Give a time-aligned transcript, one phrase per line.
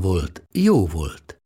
[0.00, 1.40] volt, jó volt.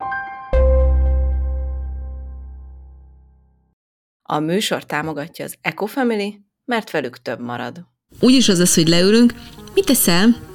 [4.22, 7.86] A műsor támogatja az Ecofamily, mert velük több marad.
[8.20, 9.34] Úgyis az az, hogy leülünk,
[9.74, 10.49] mit teszel?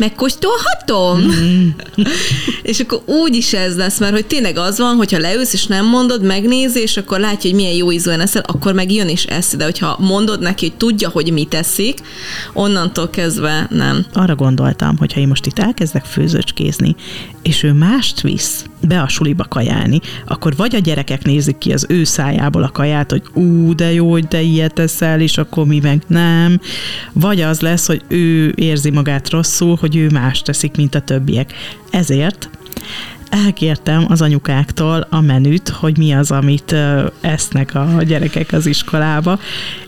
[0.00, 1.20] Megkóstolhatom?
[1.20, 1.68] Mm.
[2.70, 5.86] és akkor úgy is ez lesz, mert hogy tényleg az van, hogyha leülsz és nem
[5.86, 9.56] mondod, megnézi, és akkor látja, hogy milyen jó ízűen eszel, akkor meg jön és eszi.
[9.56, 11.98] De hogyha mondod neki, hogy tudja, hogy mit teszik,
[12.52, 14.06] onnantól kezdve nem.
[14.12, 16.96] Arra gondoltam, hogy ha én most itt elkezdek főzőcskézni,
[17.42, 21.86] és ő mást visz be a suliba kajálni, akkor vagy a gyerekek nézik ki az
[21.88, 25.78] ő szájából a kaját, hogy ú, de jó, hogy te ilyet teszel, és akkor mi
[25.82, 26.60] meg nem,
[27.12, 31.52] vagy az lesz, hogy ő érzi magát rosszul, hogy ő más teszik, mint a többiek.
[31.90, 32.50] Ezért
[33.30, 36.74] elkértem az anyukáktól a menüt, hogy mi az, amit
[37.20, 39.38] esznek a gyerekek az iskolába,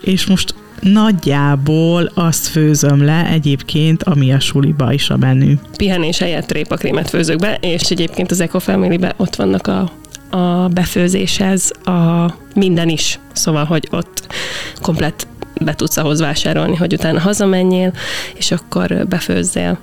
[0.01, 5.53] és most nagyjából azt főzöm le egyébként, ami a suliba is a menü.
[5.77, 9.91] Pihenés helyett répakrémet főzök be, és egyébként az Eco Family-be ott vannak a
[10.33, 13.19] a befőzéshez a minden is.
[13.33, 14.33] Szóval, hogy ott
[14.81, 15.27] komplet
[15.61, 17.93] be tudsz ahhoz vásárolni, hogy utána hazamenjél,
[18.33, 19.77] és akkor befőzzél.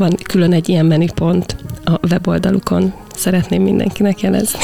[0.00, 2.92] Van külön egy ilyen menüpont a weboldalukon.
[3.14, 4.60] Szeretném mindenkinek jelezni.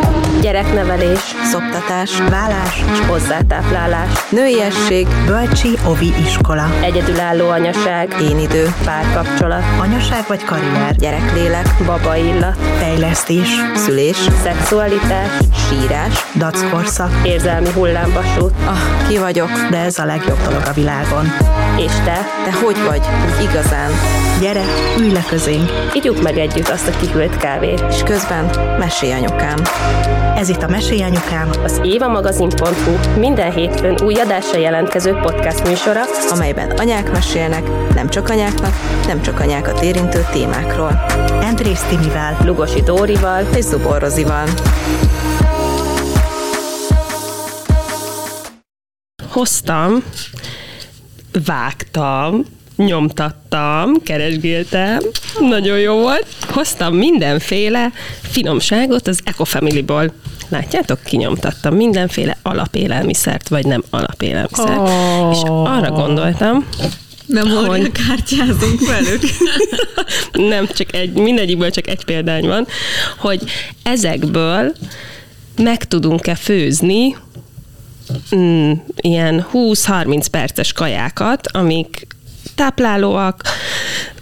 [0.46, 10.24] gyereknevelés, szoptatás, vállás és hozzátáplálás, nőiesség, bölcsi ovi iskola, egyedülálló anyaság, én idő, párkapcsolat, anyaság
[10.28, 15.30] vagy karrier, gyereklélek, baba illat, fejlesztés, szülés, szexualitás,
[15.68, 18.52] sírás, dackorszak, érzelmi hullámvasút.
[18.64, 21.24] Ah, ki vagyok, de ez a legjobb dolog a világon.
[21.76, 22.18] És te?
[22.44, 23.02] Te hogy vagy?
[23.50, 23.90] Igazán?
[24.40, 24.64] Gyere,
[24.98, 25.70] ülj le közénk.
[25.92, 27.84] Igyuk meg együtt azt a kihűlt kávét.
[27.90, 28.44] És közben
[28.78, 29.58] mesélj anyukám.
[30.36, 37.12] Ez itt a Mesélyanyukám, az évamagazin.hu minden hétfőn új adásra jelentkező podcast műsora, amelyben anyák
[37.12, 38.72] mesélnek, nem csak anyáknak,
[39.06, 41.04] nem csak anyákat érintő témákról.
[41.28, 44.48] Andrész Timivel, Lugosi Dórival és Zubor Rozival.
[49.30, 50.02] Hoztam,
[51.44, 52.44] vágtam,
[52.76, 54.98] nyomtattam, keresgéltem,
[55.40, 56.26] nagyon jó volt.
[56.48, 60.12] Hoztam mindenféle finomságot az Ecofamily-ból.
[60.48, 64.78] Látjátok, kinyomtattam mindenféle alapélelmiszert, vagy nem alapélelmiszert.
[64.78, 65.30] Oh.
[65.32, 66.66] És arra gondoltam,
[67.26, 69.22] nem hogy kártyázunk velük.
[70.52, 72.66] nem, csak egy, mindegyikből csak egy példány van,
[73.18, 73.42] hogy
[73.82, 74.72] ezekből
[75.56, 77.16] meg tudunk-e főzni
[78.36, 82.05] mm, ilyen 20-30 perces kajákat, amik
[82.56, 83.42] táplálóak,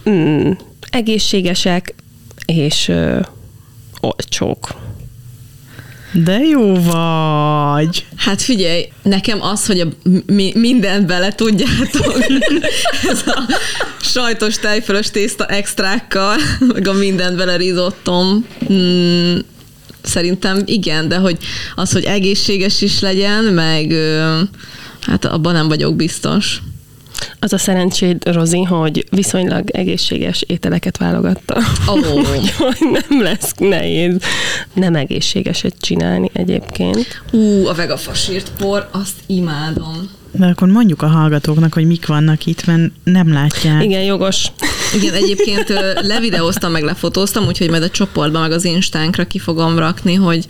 [0.09, 0.51] mm,
[0.89, 1.95] egészségesek
[2.45, 3.19] és ö,
[4.01, 4.83] olcsók.
[6.23, 8.05] De jó vagy!
[8.15, 9.87] Hát figyelj, nekem az, hogy a
[10.25, 12.23] mi, mindent bele tudjátok,
[13.11, 13.43] ez a
[14.01, 19.37] sajtos tejfölös tészta extrákkal, meg a mindent bele rizottom, mm,
[20.01, 21.37] szerintem igen, de hogy
[21.75, 23.93] az, hogy egészséges is legyen, meg
[25.01, 26.61] hát abban nem vagyok biztos.
[27.39, 31.57] Az a szerencséd, Rozi, hogy viszonylag egészséges ételeket válogatta.
[31.87, 32.35] Oh.
[32.79, 34.17] nem lesz nehéz
[34.73, 37.21] nem egészségeset csinálni egyébként.
[37.31, 40.09] Ú, a vegafasírt por, azt imádom.
[40.31, 43.83] De akkor mondjuk a hallgatóknak, hogy mik vannak itt, mert nem látják.
[43.83, 44.51] Igen, jogos.
[44.95, 45.67] Igen, egyébként
[46.01, 50.45] levideóztam, meg lefotóztam, úgyhogy majd a csoportban, meg az instánkra ki fogom rakni, hogy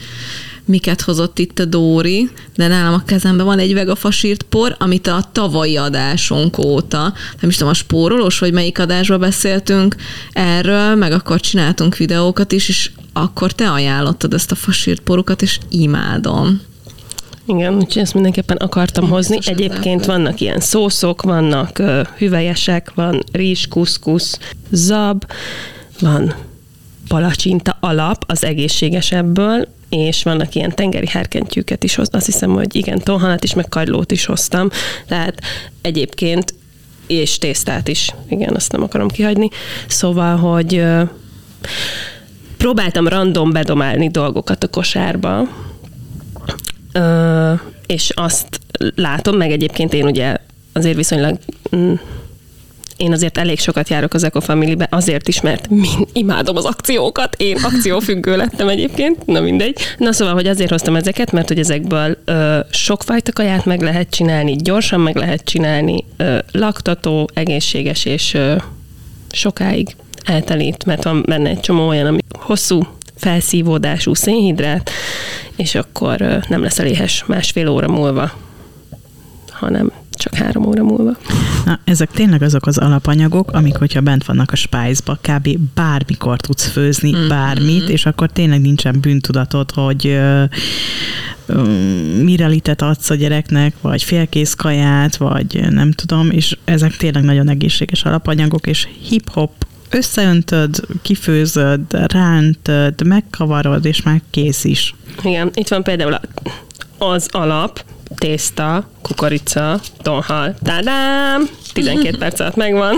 [0.66, 5.30] miket hozott itt a Dóri, de nálam a kezemben van egy vegafasírt por, amit a
[5.32, 9.96] tavalyi adásunk óta, nem is tudom, a spórolós, vagy melyik adásban beszéltünk
[10.34, 15.60] erről, meg akkor csináltunk videókat is, és akkor te ajánlottad ezt a fasírt porukat, és
[15.70, 16.62] imádom.
[17.48, 19.38] Igen, úgyhogy ezt mindenképpen akartam hozni.
[19.46, 24.40] Egyébként vannak ilyen szószok, vannak uh, hüvelyesek, van rizs, kuszkusz,
[24.72, 25.26] zab,
[26.00, 26.36] van
[27.16, 33.00] palacsinta alap, az egészségesebből, és vannak ilyen tengeri herkentyűket is hoztam, azt hiszem, hogy igen,
[33.00, 34.70] tonhalat is, meg kagylót is hoztam,
[35.08, 35.42] tehát
[35.82, 36.54] egyébként
[37.08, 39.50] és tésztát is, igen, azt nem akarom kihagyni.
[39.88, 40.84] Szóval, hogy
[42.58, 45.48] próbáltam random bedomálni dolgokat a kosárba,
[47.86, 48.60] és azt
[48.96, 50.36] látom, meg egyébként én ugye
[50.74, 51.38] azért viszonylag
[51.76, 51.94] mm,
[52.98, 57.36] én azért elég sokat járok az Ecofamily-be, azért is, mert min, imádom az akciókat.
[57.38, 59.78] Én akciófüggő lettem egyébként, na mindegy.
[59.98, 64.56] Na szóval, hogy azért hoztam ezeket, mert hogy ezekből ö, sokfajta kaját meg lehet csinálni,
[64.56, 68.56] gyorsan meg lehet csinálni, ö, laktató, egészséges és ö,
[69.32, 72.82] sokáig eltelít, mert van benne egy csomó olyan, ami hosszú
[73.16, 74.90] felszívódású szénhidrát,
[75.56, 78.32] és akkor ö, nem lesz eléhes másfél óra múlva,
[79.50, 81.12] hanem csak három óra múlva.
[81.66, 85.50] Na, ezek tényleg azok az alapanyagok, amik, hogyha bent vannak a spájzba, kb.
[85.74, 87.28] bármikor tudsz főzni mm.
[87.28, 90.44] bármit, és akkor tényleg nincsen bűntudatod, hogy ö,
[91.46, 91.62] ö,
[92.24, 97.50] mire litet adsz a gyereknek, vagy félkész kaját, vagy nem tudom, és ezek tényleg nagyon
[97.50, 104.96] egészséges alapanyagok, és hip-hop összeöntöd, kifőzöd, rántöd, megkavarod, és már kész is.
[105.24, 106.20] Igen, itt van például
[106.98, 107.84] az alap,
[108.16, 110.56] tészta, kukorica, tonhal.
[110.64, 111.50] Tadám!
[111.74, 112.96] 12 perc alatt megvan.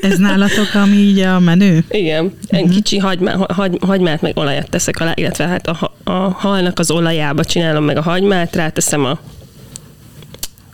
[0.00, 1.84] Ez nálatok, ami így a menő?
[1.88, 2.32] Igen.
[2.46, 2.74] Egy uh-huh.
[2.74, 7.44] kicsi hagymá, hagy, hagymát meg olajat teszek alá, illetve hát a, a halnak az olajába
[7.44, 9.18] csinálom meg a hagymát, ráteszem a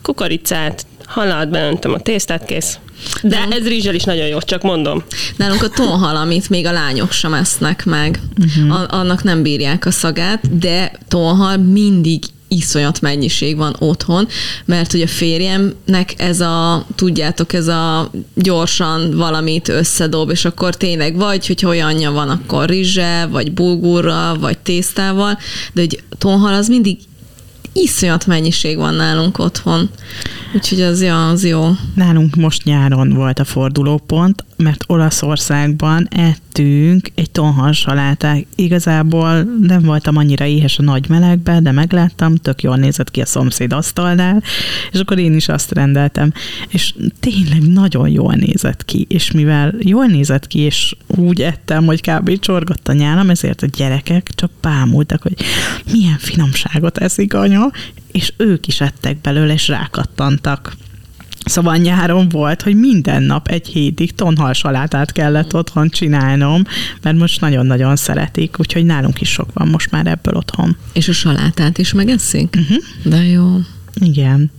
[0.01, 2.77] kukoricát, halat, beöntöm a tésztát, kész.
[3.21, 5.03] De Nálunk, ez rizsel is nagyon jó, csak mondom.
[5.35, 8.81] Nálunk a tonhal, amit még a lányok sem esznek meg, uh-huh.
[8.81, 12.23] a, annak nem bírják a szagát, de tonhal mindig
[12.53, 14.27] iszonyat mennyiség van otthon,
[14.65, 21.15] mert hogy a férjemnek ez a, tudjátok, ez a gyorsan valamit összedob, és akkor tényleg
[21.15, 25.37] vagy, hogy olyanja van, akkor rizse, vagy bulgurral, vagy tésztával,
[25.73, 26.97] de hogy tonhal az mindig
[27.73, 29.89] iszonyat mennyiség van nálunk otthon.
[30.55, 31.69] Úgyhogy az, ja, az jó.
[31.95, 38.45] Nálunk most nyáron volt a fordulópont, mert Olaszországban ettünk egy tonhal salátát.
[38.55, 43.25] Igazából nem voltam annyira éhes a nagy melegbe, de megláttam, tök jól nézett ki a
[43.25, 44.43] szomszéd asztalnál,
[44.91, 46.33] és akkor én is azt rendeltem.
[46.67, 52.01] És tényleg nagyon jól nézett ki, és mivel jól nézett ki, és úgy ettem, hogy
[52.01, 52.39] kb.
[52.39, 55.35] csorgott a nyálam, ezért a gyerekek csak bámultak, hogy
[55.91, 57.71] milyen finomságot eszik anya,
[58.13, 60.75] és ők is ettek belőle, és rákattantak.
[61.45, 66.63] Szóval nyáron volt, hogy minden nap egy hétig tonhal salátát kellett otthon csinálnom,
[67.01, 70.77] mert most nagyon-nagyon szeretik, úgyhogy nálunk is sok van most már ebből otthon.
[70.93, 72.57] És a salátát is megeszik?
[72.57, 72.83] Uh-huh.
[73.03, 73.57] De jó.
[73.93, 74.51] Igen.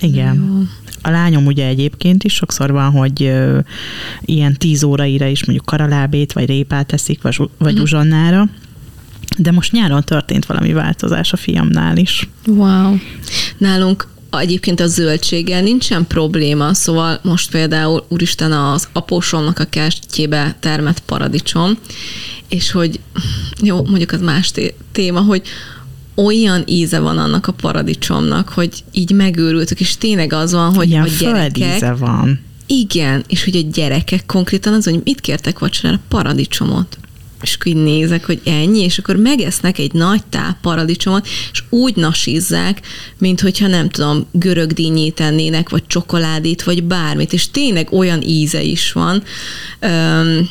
[0.00, 0.36] Igen.
[0.36, 0.62] De jó.
[1.02, 3.58] A lányom ugye egyébként is sokszor van, hogy ö,
[4.20, 7.80] ilyen tíz óraira is mondjuk karalábét, vagy répát eszik, vagy, vagy uh-huh.
[7.80, 8.48] uzsonnára,
[9.38, 12.28] de most nyáron történt valami változás a fiamnál is.
[12.46, 12.96] Wow.
[13.58, 21.00] Nálunk egyébként a zöldséggel nincsen probléma, szóval most például úristen az apósomnak a kertjébe termett
[21.00, 21.78] paradicsom,
[22.48, 23.00] és hogy
[23.62, 24.52] jó, mondjuk az más
[24.92, 25.42] téma, hogy
[26.14, 31.02] olyan íze van annak a paradicsomnak, hogy így megőrültük, és tényleg az van, hogy Ilyen
[31.02, 31.96] a gyerekek...
[31.98, 32.40] van.
[32.66, 36.00] Igen, és hogy a gyerekek konkrétan az, hogy mit kértek vacsorára?
[36.08, 36.98] Paradicsomot
[37.44, 42.80] és így nézek, hogy ennyi, és akkor megesznek egy nagy tál paradicsomot, és úgy nasízzák,
[43.18, 48.62] mint hogyha nem tudom, görög dinnyét ennének, vagy csokoládét, vagy bármit, és tényleg olyan íze
[48.62, 49.22] is van.
[49.82, 50.50] Um,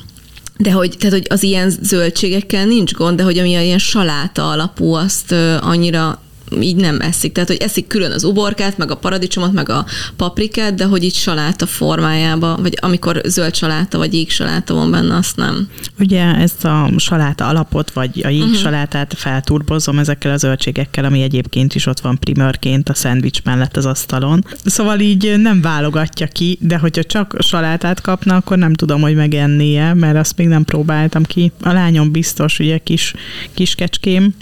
[0.57, 4.93] de hogy, tehát, hogy az ilyen zöldségekkel nincs gond, de hogy ami ilyen saláta alapú,
[4.93, 6.22] azt uh, annyira
[6.61, 7.31] így nem eszik.
[7.31, 9.85] Tehát, hogy eszik külön az uborkát, meg a paradicsomot, meg a
[10.15, 15.15] paprikát, de hogy így saláta formájába, vagy amikor zöld saláta, vagy jég saláta van benne,
[15.15, 15.67] azt nem.
[15.99, 18.57] Ugye ezt a saláta alapot, vagy a jég uh-huh.
[18.57, 23.85] salátát felturbozom ezekkel a zöldségekkel, ami egyébként is ott van primörként a szendvics mellett az
[23.85, 24.45] asztalon.
[24.65, 29.93] Szóval így nem válogatja ki, de hogyha csak salátát kapna, akkor nem tudom, hogy megennie,
[29.93, 31.51] mert azt még nem próbáltam ki.
[31.61, 33.13] A lányom biztos, ugye kis,
[33.53, 34.33] kis kecském,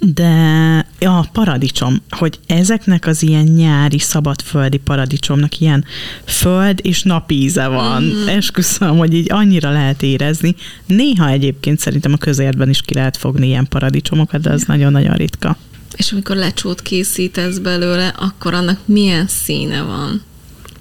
[0.00, 5.84] de a paradicsom, hogy ezeknek az ilyen nyári szabadföldi paradicsomnak ilyen
[6.24, 8.02] föld és napíze van.
[8.02, 8.28] Mm.
[8.28, 10.54] Esküszöm, hogy így annyira lehet érezni.
[10.86, 15.56] Néha egyébként szerintem a közértben is ki lehet fogni ilyen paradicsomokat, de az nagyon-nagyon ritka.
[15.96, 20.22] És amikor lecsót készítesz belőle, akkor annak milyen színe van?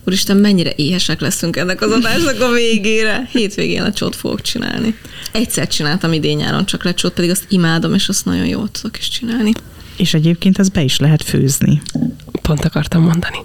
[0.05, 3.27] Úristen, mennyire éhesek leszünk ennek az adásnak a végére.
[3.31, 4.97] Hétvégén lecsót fogok csinálni.
[5.31, 9.09] Egyszer csináltam idén nyáron csak lecsót, pedig azt imádom, és azt nagyon jól tudok is
[9.09, 9.51] csinálni.
[9.97, 11.81] És egyébként az be is lehet főzni.
[12.41, 13.37] Pont akartam mondani.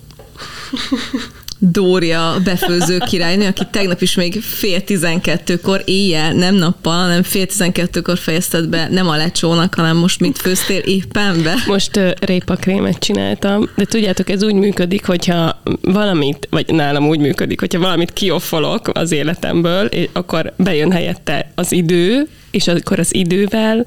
[1.59, 8.19] Dória befőző királynő, aki tegnap is még fél tizenkettőkor éjjel, nem nappal, hanem fél tizenkettőkor
[8.19, 11.55] fejezted be, nem a lecsónak, hanem most mit főztél éppen be?
[11.67, 17.79] Most répakrémet csináltam, de tudjátok, ez úgy működik, hogyha valamit, vagy nálam úgy működik, hogyha
[17.79, 23.87] valamit kioffolok az életemből, akkor bejön helyette az idő, és akkor az idővel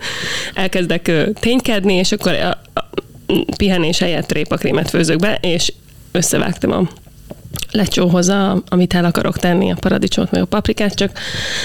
[0.54, 2.62] elkezdek ténykedni, és akkor a,
[3.58, 5.74] pihenés helyett répakrémet főzök be, és
[6.12, 7.01] összevágtam a
[7.72, 11.12] lecsóhoz, a, amit el akarok tenni, a paradicsomot, meg a paprikát, csak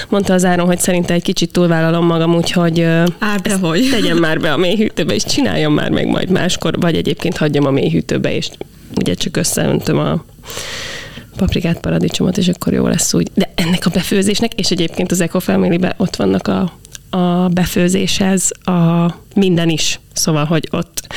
[0.09, 2.87] mondta az áron, hogy szerinte egy kicsit túlvállalom magam, úgyhogy
[3.61, 3.89] hogy?
[3.99, 7.71] tegyem már be a mélyhűtőbe, és csináljam már meg majd máskor, vagy egyébként hagyjam a
[7.71, 8.49] mélyhűtőbe, és
[8.95, 10.23] ugye csak összeöntöm a
[11.35, 13.27] paprikát, paradicsomot, és akkor jó lesz úgy.
[13.33, 16.71] De ennek a befőzésnek, és egyébként az Eco family ott vannak a,
[17.17, 19.99] a befőzéshez a minden is.
[20.13, 21.07] Szóval, hogy ott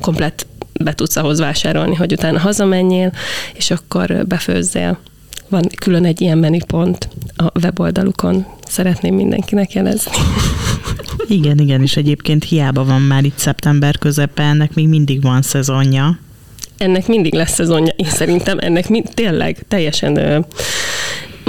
[0.00, 0.46] komplet
[0.80, 3.12] be tudsz ahhoz vásárolni, hogy utána hazamenjél,
[3.54, 4.98] és akkor befőzzél.
[5.48, 8.46] Van külön egy ilyen menüpont a weboldalukon.
[8.68, 10.12] Szeretném mindenkinek jelezni.
[11.28, 16.18] Igen, igen, és egyébként hiába van már itt szeptember közepe, ennek még mindig van szezonja.
[16.78, 20.38] Ennek mindig lesz szezonja, én szerintem ennek mind, tényleg teljesen ö,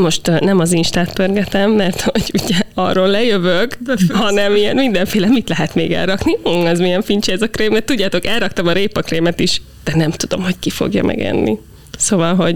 [0.02, 3.78] most nem az Instát pörgetem, mert hogy ugye arról lejövök,
[4.10, 6.38] hanem ilyen mindenféle, mit lehet még elrakni?
[6.44, 10.12] Hm, ez milyen fincsi ez a krém, mert tudjátok, elraktam a répakrémet is, de nem
[10.12, 11.58] tudom, hogy ki fogja megenni.
[11.98, 12.56] Szóval, hogy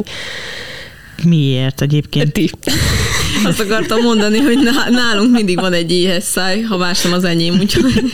[1.24, 2.33] Miért egyébként?
[2.33, 2.50] ti.
[3.45, 4.57] Azt akartam mondani, hogy
[4.89, 8.13] nálunk mindig van egy éhes száj, ha más nem az enyém, úgyhogy...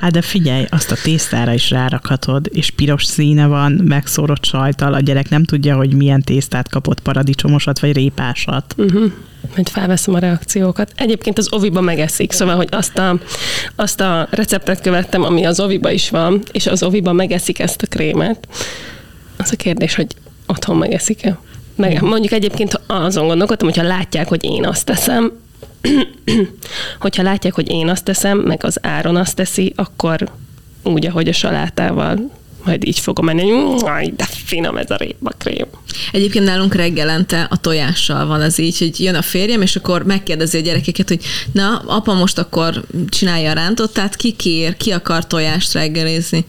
[0.00, 5.00] Hát de figyelj, azt a tésztára is rárakhatod, és piros színe van, megszórott sajtal, a
[5.00, 8.74] gyerek nem tudja, hogy milyen tésztát kapott, paradicsomosat vagy répásat.
[8.76, 9.12] Uh-huh.
[9.54, 10.92] Majd felveszem a reakciókat.
[10.96, 13.18] Egyébként az oviba megeszik, szóval, hogy azt a,
[13.76, 17.86] azt a receptet követtem, ami az oviba is van, és az oviba megeszik ezt a
[17.86, 18.48] krémet.
[19.36, 20.06] Az a kérdés, hogy
[20.46, 21.38] otthon megeszik-e.
[21.78, 25.32] Meg, mondjuk egyébként azon gondolkodtam, hogyha látják, hogy én azt teszem,
[27.00, 30.28] hogyha látják, hogy én azt teszem, meg az áron azt teszi, akkor
[30.82, 32.30] úgy, ahogy a salátával
[32.64, 35.66] majd így fogom menni, hogy de finom ez a répakrém.
[36.12, 40.56] Egyébként nálunk reggelente a tojással van az így, hogy jön a férjem, és akkor megkérdezi
[40.56, 45.72] a gyerekeket, hogy na, apa most akkor csinálja a rántottát, ki kér, ki akar tojást
[45.72, 46.44] reggelizni.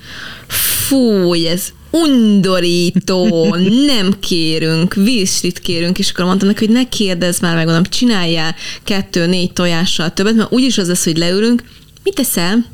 [0.47, 3.55] Fúj, ez undorító,
[3.85, 8.55] nem kérünk, vízslit kérünk, és akkor mondtam neki, hogy ne kérdezz már meg, mondom, csináljál
[8.83, 11.63] kettő-négy tojással többet, mert úgyis az lesz, hogy leülünk,
[12.03, 12.65] mit teszel?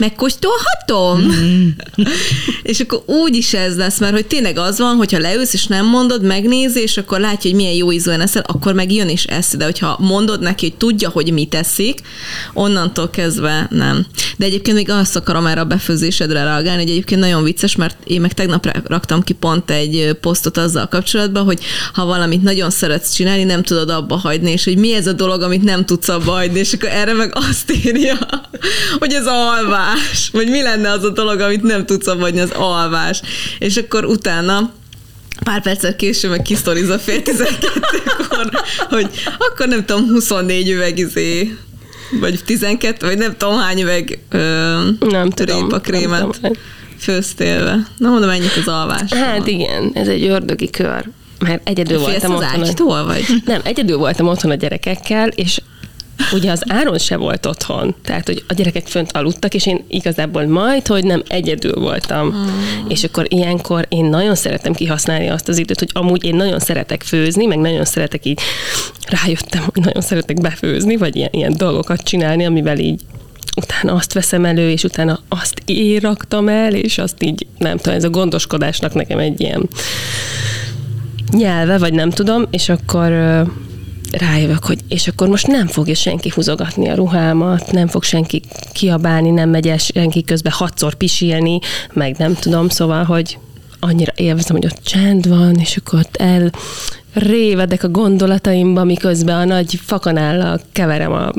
[0.00, 1.20] Megkóstolhatom?
[1.20, 1.68] Mm.
[2.62, 5.86] és akkor úgy is ez lesz, mert hogy tényleg az van, hogyha leülsz és nem
[5.86, 9.56] mondod, megnézi, és akkor látja, hogy milyen jó ízűen eszel, akkor meg jön és eszi,
[9.56, 12.00] de hogyha mondod neki, hogy tudja, hogy mit teszik,
[12.54, 14.06] onnantól kezdve nem.
[14.36, 18.20] De egyébként még azt akarom erre a befőzésedre reagálni, hogy egyébként nagyon vicces, mert én
[18.20, 21.60] meg tegnap raktam ki pont egy posztot azzal kapcsolatban, hogy
[21.92, 25.42] ha valamit nagyon szeretsz csinálni, nem tudod abba hagyni, és hogy mi ez a dolog,
[25.42, 28.18] amit nem tudsz abba hagyni, és akkor erre meg azt írja,
[29.00, 32.50] hogy ez alvás alvás, vagy mi lenne az a dolog, amit nem tudsz abadni, az
[32.50, 33.20] alvás.
[33.58, 34.72] És akkor utána
[35.44, 38.50] pár perccel később meg kisztoriz a fél tizenkettőkor,
[38.88, 41.56] hogy akkor nem tudom, 24 üveg izé,
[42.20, 46.52] vagy 12, vagy nem tudom hány üveg ö, nem tudom, krémet nem tudom.
[46.98, 47.86] főztélve.
[47.96, 49.12] Na mondom, ennyit az alvás.
[49.12, 51.04] Hát igen, ez egy ördögi kör.
[51.38, 52.64] Mert egyedül Félsz voltam az otthon.
[52.64, 53.24] ágytól, vagy?
[53.44, 55.60] Nem, egyedül voltam otthon a gyerekekkel, és
[56.32, 60.46] ugye az Áron se volt otthon, tehát hogy a gyerekek fönt aludtak, és én igazából
[60.46, 62.26] majd, hogy nem egyedül voltam.
[62.26, 62.88] Mm.
[62.88, 67.02] És akkor ilyenkor én nagyon szeretem kihasználni azt az időt, hogy amúgy én nagyon szeretek
[67.02, 68.40] főzni, meg nagyon szeretek így,
[69.06, 73.00] rájöttem, hogy nagyon szeretek befőzni, vagy ilyen, ilyen dolgokat csinálni, amivel így
[73.56, 77.94] utána azt veszem elő, és utána azt én raktam el, és azt így, nem tudom,
[77.94, 79.68] ez a gondoskodásnak nekem egy ilyen
[81.32, 83.12] nyelve, vagy nem tudom, és akkor
[84.10, 89.30] rájövök, hogy és akkor most nem fogja senki húzogatni a ruhámat, nem fog senki kiabálni,
[89.30, 91.58] nem megy el senki közben hatszor pisilni,
[91.92, 93.38] meg nem tudom, szóval, hogy
[93.80, 96.50] annyira élvezem, hogy ott csend van, és akkor ott el
[97.12, 101.30] révedek a gondolataimba, miközben a nagy fakanállal keverem a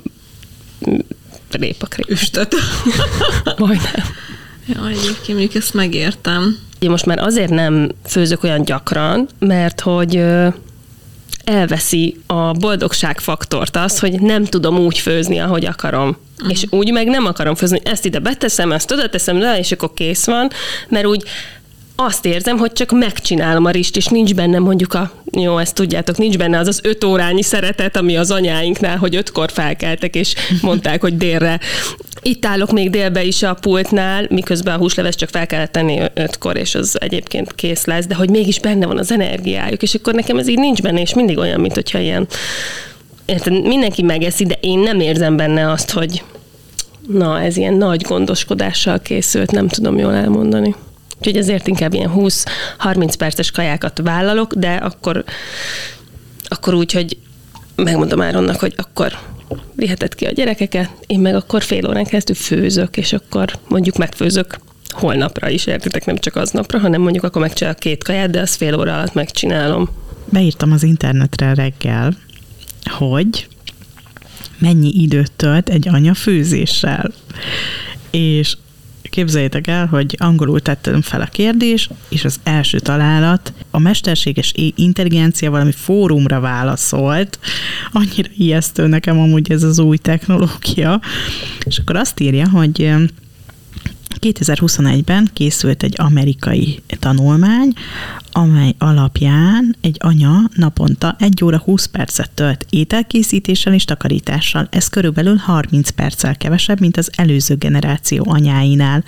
[1.52, 2.10] répakrét.
[2.10, 2.56] Üstöt.
[3.58, 4.06] Majdnem.
[4.66, 6.58] Ja, egyébként mondjuk ezt megértem.
[6.80, 10.24] Én most már azért nem főzök olyan gyakran, mert hogy
[11.44, 16.18] elveszi a boldogságfaktort az, hogy nem tudom úgy főzni, ahogy akarom.
[16.38, 16.52] Uh-huh.
[16.52, 19.94] És úgy meg nem akarom főzni, ezt ide beteszem, ezt oda teszem le, és akkor
[19.94, 20.50] kész van,
[20.88, 21.24] mert úgy
[21.96, 26.18] azt érzem, hogy csak megcsinálom a rist, és nincs benne mondjuk a, jó, ezt tudjátok,
[26.18, 31.02] nincs benne az az öt órányi szeretet, ami az anyáinknál, hogy ötkor felkeltek, és mondták,
[31.02, 31.60] hogy délre.
[32.22, 36.58] Itt állok még délbe is a pultnál, miközben a húsleves csak fel kellett tenni ötkor,
[36.58, 40.38] és az egyébként kész lesz, de hogy mégis benne van az energiájuk, és akkor nekem
[40.38, 42.28] ez így nincs benne, és mindig olyan, mint hogyha ilyen
[43.26, 46.24] érted, mindenki megeszi, de én nem érzem benne azt, hogy
[47.08, 50.76] na, ez ilyen nagy gondoskodással készült, nem tudom jól elmondani.
[51.22, 55.24] Úgyhogy ezért inkább ilyen 20-30 perces kajákat vállalok, de akkor,
[56.44, 57.18] akkor úgy, hogy
[57.76, 59.18] megmondom Áronnak, hogy akkor
[59.76, 64.60] viheted ki a gyerekeket, én meg akkor fél órán keresztül főzök, és akkor mondjuk megfőzök
[64.90, 68.76] holnapra is, értitek, nem csak aznapra, hanem mondjuk akkor megcsinálok két kaját, de azt fél
[68.76, 69.90] óra alatt megcsinálom.
[70.30, 72.14] Beírtam az internetre reggel,
[72.84, 73.48] hogy
[74.58, 77.12] mennyi időt tölt egy anya főzéssel.
[78.12, 78.58] És
[79.12, 85.52] képzeljétek el, hogy angolul tettem fel a kérdés, és az első találat a mesterséges intelligencia
[85.52, 87.40] valami fórumra válaszolt.
[87.92, 91.02] Annyira ijesztő nekem amúgy ez az új technológia.
[91.66, 92.92] És akkor azt írja, hogy
[94.22, 97.74] 2021-ben készült egy amerikai tanulmány,
[98.32, 104.68] amely alapján egy anya naponta 1 óra 20 percet tölt ételkészítéssel és takarítással.
[104.72, 109.04] Ez körülbelül 30 perccel kevesebb, mint az előző generáció anyáinál.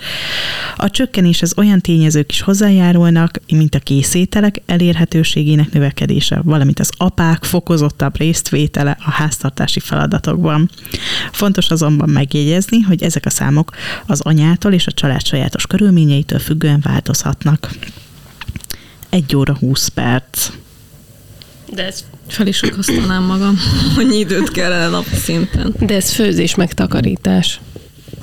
[0.76, 8.16] A csökkenéshez olyan tényezők is hozzájárulnak, mint a készételek elérhetőségének növekedése, valamint az apák fokozottabb
[8.18, 10.70] résztvétele a háztartási feladatokban.
[11.32, 13.70] Fontos azonban megjegyezni, hogy ezek a számok
[14.06, 17.70] az anyától és a család sajátos körülményeitől függően változhatnak.
[19.10, 20.50] 1 óra 20 perc.
[21.72, 23.58] De ez fel is akasztanám magam,
[23.94, 25.74] hogy időt kellene napi szinten.
[25.78, 27.60] De ez főzés meg takarítás.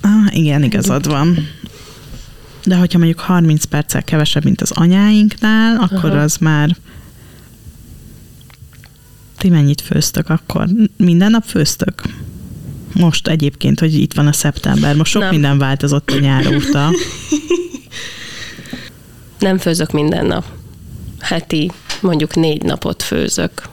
[0.01, 1.47] Ah, igen, igazad van.
[2.65, 6.21] De hogyha mondjuk 30 perccel kevesebb, mint az anyáinknál, akkor Aha.
[6.21, 6.75] az már
[9.37, 10.67] ti mennyit főztök akkor?
[10.97, 12.01] Minden nap főztök?
[12.93, 15.31] Most egyébként, hogy itt van a szeptember, most sok Nem.
[15.31, 16.89] minden változott a nyár óta.
[19.39, 20.45] Nem főzök minden nap
[21.21, 21.71] heti
[22.01, 23.69] mondjuk négy napot főzök,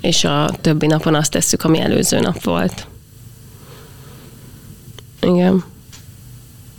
[0.00, 2.86] és a többi napon azt tesszük, ami előző nap volt.
[5.20, 5.64] Igen.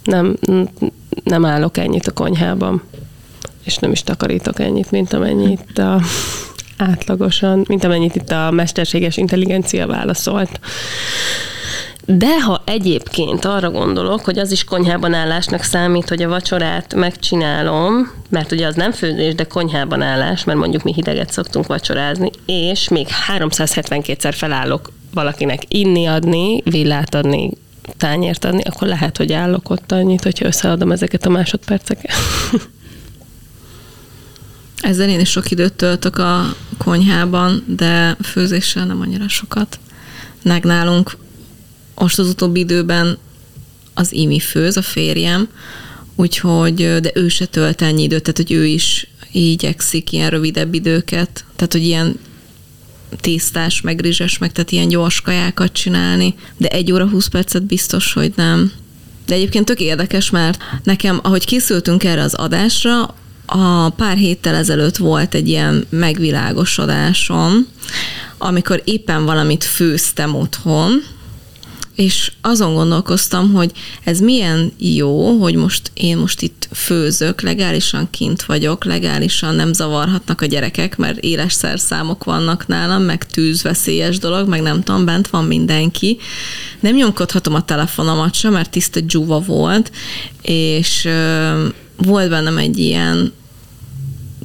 [0.03, 0.37] Nem,
[1.23, 2.81] nem állok ennyit a konyhában,
[3.63, 6.01] és nem is takarítok ennyit, mint amennyit a,
[6.77, 10.59] átlagosan, mint amennyit itt a mesterséges intelligencia válaszolt.
[12.09, 18.11] De ha egyébként arra gondolok, hogy az is konyhában állásnak számít, hogy a vacsorát megcsinálom,
[18.29, 22.87] mert ugye az nem főzés, de konyhában állás, mert mondjuk mi hideget szoktunk vacsorázni, és
[22.87, 27.51] még 372-szer felállok valakinek inni adni, villát adni,
[27.97, 32.11] tányért adni, akkor lehet, hogy állok ott annyit, hogyha összeadom ezeket a másodperceket.
[34.81, 39.79] Ezzel én is sok időt töltök a konyhában, de főzéssel nem annyira sokat.
[40.43, 41.17] Meg nálunk
[41.97, 43.17] most az utóbbi időben
[43.93, 45.47] az Imi főz, a férjem,
[46.15, 51.45] úgyhogy, de ő se tölt ennyi időt, tehát hogy ő is igyekszik ilyen rövidebb időket,
[51.55, 52.19] tehát hogy ilyen
[53.19, 58.13] tésztás, meg rizses, meg tehát ilyen gyors kajákat csinálni, de egy óra 20 percet biztos,
[58.13, 58.71] hogy nem.
[59.25, 64.97] De egyébként tök érdekes, mert nekem, ahogy készültünk erre az adásra, a pár héttel ezelőtt
[64.97, 67.67] volt egy ilyen megvilágosodásom,
[68.37, 71.03] amikor éppen valamit főztem otthon,
[71.97, 73.71] és azon gondolkoztam, hogy
[74.03, 80.41] ez milyen jó, hogy most én most itt főzök, legálisan kint vagyok, legálisan nem zavarhatnak
[80.41, 85.45] a gyerekek, mert éles szerszámok vannak nálam, meg tűzveszélyes dolog, meg nem tudom, bent van
[85.45, 86.17] mindenki.
[86.79, 89.91] Nem nyomkodhatom a telefonomat sem, mert tiszta dzsúva volt,
[90.41, 91.07] és
[91.95, 93.33] volt bennem egy ilyen,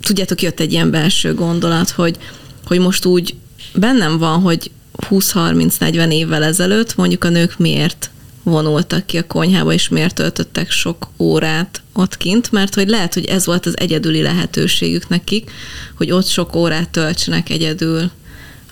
[0.01, 2.17] tudjátok, jött egy ilyen belső gondolat, hogy,
[2.65, 3.35] hogy most úgy
[3.75, 8.11] bennem van, hogy 20-30-40 évvel ezelőtt mondjuk a nők miért
[8.43, 13.25] vonultak ki a konyhába, és miért töltöttek sok órát ott kint, mert hogy lehet, hogy
[13.25, 15.51] ez volt az egyedüli lehetőségük nekik,
[15.97, 18.11] hogy ott sok órát töltsenek egyedül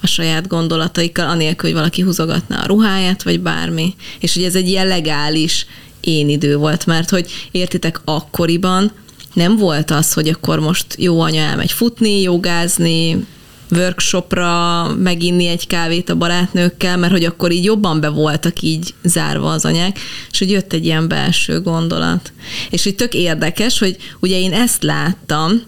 [0.02, 3.94] a saját gondolataikkal, anélkül, hogy valaki húzogatná a ruháját, vagy bármi.
[4.20, 5.66] És hogy ez egy ilyen legális
[6.00, 8.92] én idő volt, mert hogy értitek, akkoriban
[9.35, 13.26] nem volt az, hogy akkor most jó anya elmegy futni, jogázni,
[13.70, 19.50] workshopra meginni egy kávét a barátnőkkel, mert hogy akkor így jobban be voltak így zárva
[19.50, 19.98] az anyák,
[20.30, 22.33] és hogy jött egy ilyen belső gondolat.
[22.70, 25.62] És hogy tök érdekes, hogy ugye én ezt láttam,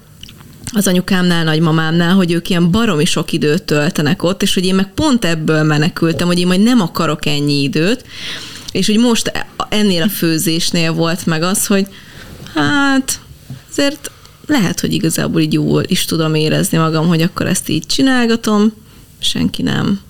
[0.75, 4.93] az anyukámnál, nagymamámnál, hogy ők ilyen baromi sok időt töltenek ott, és hogy én meg
[4.95, 8.05] pont ebből menekültem, hogy én majd nem akarok ennyi időt,
[8.73, 9.33] és hogy most
[9.69, 11.87] ennél a főzésnél volt meg az, hogy
[12.55, 13.21] hát
[13.71, 14.11] azért
[14.53, 18.73] lehet, hogy igazából így jól is tudom érezni magam, hogy akkor ezt így csinálgatom,
[19.19, 20.01] senki nem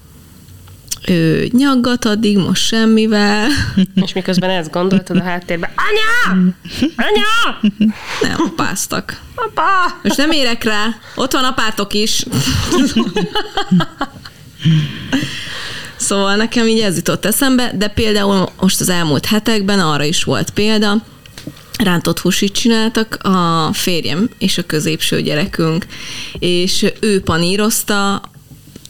[1.06, 3.48] ő nyaggat addig, most semmivel.
[4.04, 6.52] És miközben ezt gondoltad a háttérben, anya!
[6.96, 7.60] Anya!
[8.20, 9.20] Nem, apáztak.
[9.34, 9.98] Apa!
[10.02, 12.24] Most nem érek rá, ott van apátok is.
[15.96, 20.50] Szóval nekem így ez jutott eszembe, de például most az elmúlt hetekben arra is volt
[20.50, 20.96] példa,
[21.78, 25.86] rántott húsit csináltak a férjem és a középső gyerekünk,
[26.38, 28.22] és ő panírozta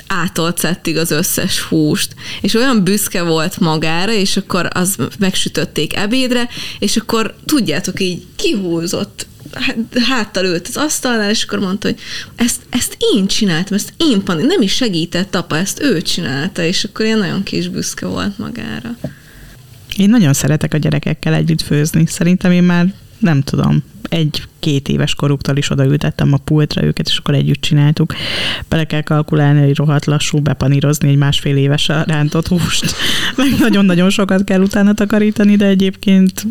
[0.07, 2.15] átolt szettig az összes húst.
[2.41, 9.27] És olyan büszke volt magára, és akkor az megsütötték ebédre, és akkor tudjátok, így kihúzott
[10.09, 11.99] háttal ült az asztalnál, és akkor mondta, hogy
[12.37, 16.85] ezt, ezt én csináltam, ezt én pani, nem is segített apa, ezt ő csinálta, és
[16.85, 18.97] akkor ilyen nagyon kis büszke volt magára.
[19.97, 22.07] Én nagyon szeretek a gyerekekkel együtt főzni.
[22.07, 23.85] Szerintem én már nem tudom,
[24.67, 28.15] egy-két éves koruktól is odaültettem a pultra őket, és akkor együtt csináltuk.
[28.69, 32.95] Bele kell kalkulálni, hogy rohadt lassú bepanírozni egy másfél éves rántott húst.
[33.37, 36.47] Meg nagyon-nagyon sokat kell utána takarítani, de egyébként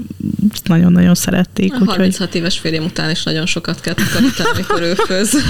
[0.64, 1.74] nagyon-nagyon szerették.
[1.74, 2.36] A 36 úgyhogy...
[2.36, 5.36] éves férjem után is nagyon sokat kell takarítani, amikor ő főz.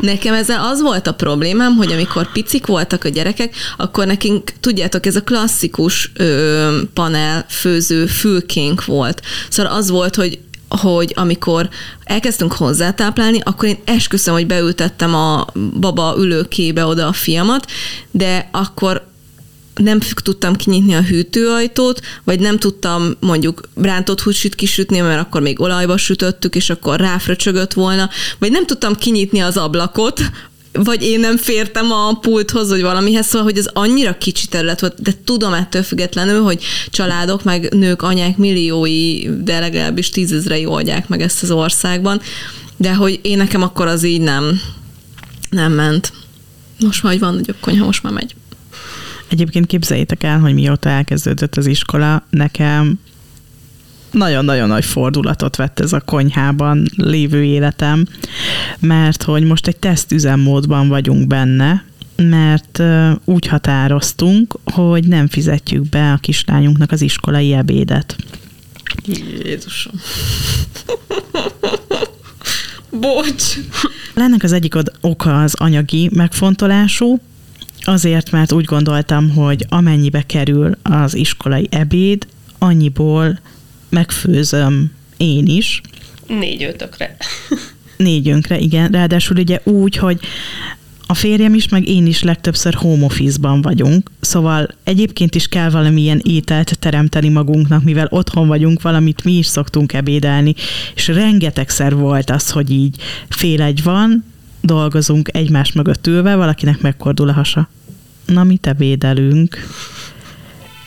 [0.00, 5.06] Nekem ezzel az volt a problémám, hogy amikor picik voltak a gyerekek, akkor nekünk, tudjátok,
[5.06, 9.22] ez a klasszikus ö, panel főző fülkénk volt.
[9.48, 10.38] Szóval az volt, hogy
[10.78, 11.68] hogy amikor
[12.04, 15.46] elkezdtünk hozzátáplálni, akkor én esküszöm, hogy beültettem a
[15.80, 17.70] baba ülőkébe oda a fiamat,
[18.10, 19.08] de akkor
[19.74, 25.60] nem tudtam kinyitni a hűtőajtót, vagy nem tudtam mondjuk rántott húsit kisütni, mert akkor még
[25.60, 30.20] olajba sütöttük, és akkor ráfröcsögött volna, vagy nem tudtam kinyitni az ablakot,
[30.72, 35.02] vagy én nem fértem a pulthoz, vagy valamihez, szóval, hogy ez annyira kicsi terület volt,
[35.02, 41.20] de tudom ettől függetlenül, hogy családok, meg nők, anyák milliói, de legalábbis tízezrei oldják meg
[41.20, 42.20] ezt az országban,
[42.76, 44.60] de hogy én nekem akkor az így nem,
[45.50, 46.12] nem ment.
[46.78, 48.34] Most hogy van nagyobb konyha, most már megy.
[49.28, 52.98] Egyébként képzeljétek el, hogy mióta elkezdődött az iskola, nekem
[54.10, 58.06] nagyon-nagyon nagy fordulatot vett ez a konyhában lévő életem,
[58.78, 61.84] mert hogy most egy tesztüzemmódban vagyunk benne,
[62.16, 62.82] mert
[63.24, 68.16] úgy határoztunk, hogy nem fizetjük be a kislányunknak az iskolai ebédet.
[69.44, 69.92] Jézusom.
[72.90, 73.44] Bocs.
[74.14, 77.20] Ennek az egyik oka az anyagi megfontolású,
[77.82, 82.26] azért, mert úgy gondoltam, hogy amennyibe kerül az iskolai ebéd,
[82.58, 83.40] annyiból
[83.88, 85.80] megfőzöm én is.
[86.26, 87.16] Négy ötökre.
[88.00, 88.90] Négyünkre, igen.
[88.90, 90.20] Ráadásul ugye úgy, hogy
[91.06, 96.20] a férjem is, meg én is legtöbbször home office-ban vagyunk, szóval egyébként is kell valamilyen
[96.24, 100.54] ételt teremteni magunknak, mivel otthon vagyunk, valamit mi is szoktunk ebédelni,
[100.94, 102.96] és rengetegszer volt az, hogy így
[103.28, 104.24] fél egy van,
[104.60, 107.68] dolgozunk egymás mögött ülve, valakinek megkordul a hasa.
[108.26, 109.58] Na, mit ebédelünk?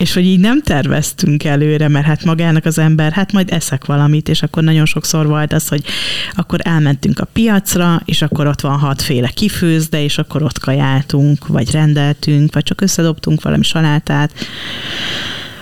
[0.04, 4.28] És hogy így nem terveztünk előre, mert hát magának az ember, hát majd eszek valamit,
[4.28, 5.84] és akkor nagyon sokszor volt az, hogy
[6.32, 11.70] akkor elmentünk a piacra, és akkor ott van hatféle kifőzde, és akkor ott kajáltunk, vagy
[11.70, 14.32] rendeltünk, vagy csak összedobtunk valami salátát,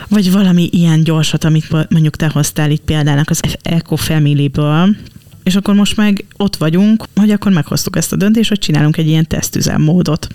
[0.09, 4.97] vagy valami ilyen gyorsat, amit mondjuk te hoztál itt példának az Eco Family-ből,
[5.43, 9.09] és akkor most meg ott vagyunk, hogy akkor meghoztuk ezt a döntést, hogy csinálunk egy
[9.09, 10.27] ilyen tesztüzemmódot.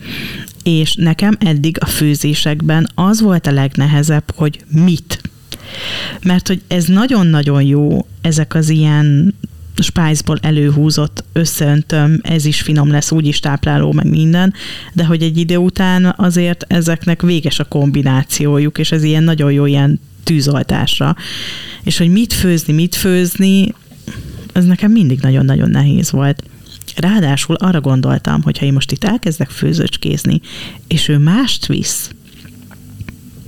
[0.64, 5.22] És nekem eddig a főzésekben az volt a legnehezebb, hogy mit.
[6.24, 9.36] Mert hogy ez nagyon-nagyon jó, ezek az ilyen
[9.78, 14.54] spájzból előhúzott, összeöntöm, ez is finom lesz, úgyis tápláló, meg minden,
[14.94, 19.66] de hogy egy idő után azért ezeknek véges a kombinációjuk, és ez ilyen nagyon jó
[19.66, 21.16] ilyen tűzoltásra.
[21.84, 23.74] És hogy mit főzni, mit főzni,
[24.58, 26.44] ez nekem mindig nagyon-nagyon nehéz volt.
[26.96, 30.42] Ráadásul arra gondoltam, hogy ha én most itt elkezdek főzőcskézni,
[30.88, 32.12] és ő mást visz,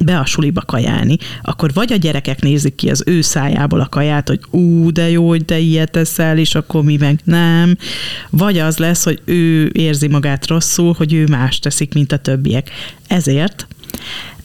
[0.05, 4.27] be a suliba kajálni, akkor vagy a gyerekek nézik ki az ő szájából a kaját,
[4.27, 7.77] hogy ú, de jó, hogy te ilyet teszel, és akkor mi meg nem,
[8.29, 12.69] vagy az lesz, hogy ő érzi magát rosszul, hogy ő más teszik, mint a többiek.
[13.07, 13.67] Ezért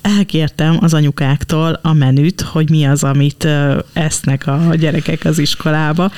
[0.04, 3.48] elkértem az anyukáktól a menüt, hogy mi az, amit
[3.92, 6.10] esznek a gyerekek az iskolába,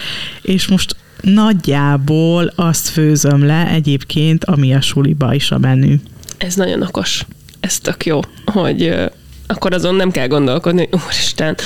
[0.42, 5.94] és most nagyjából azt főzöm le egyébként, ami a suliba is a menü.
[6.38, 7.24] Ez nagyon okos.
[7.60, 9.10] Ez tök jó, hogy
[9.46, 11.56] akkor azon nem kell gondolkodni, hogy úristen,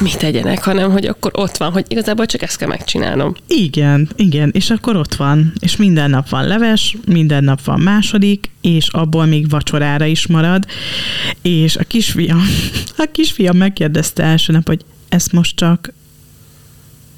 [0.00, 3.34] mit tegyenek, hanem hogy akkor ott van, hogy igazából csak ezt kell megcsinálnom.
[3.46, 8.50] Igen, igen, és akkor ott van, és minden nap van leves, minden nap van második,
[8.60, 10.66] és abból még vacsorára is marad,
[11.42, 12.42] és a kisfiam,
[12.96, 15.92] a kisfiam megkérdezte első nap, hogy ezt most csak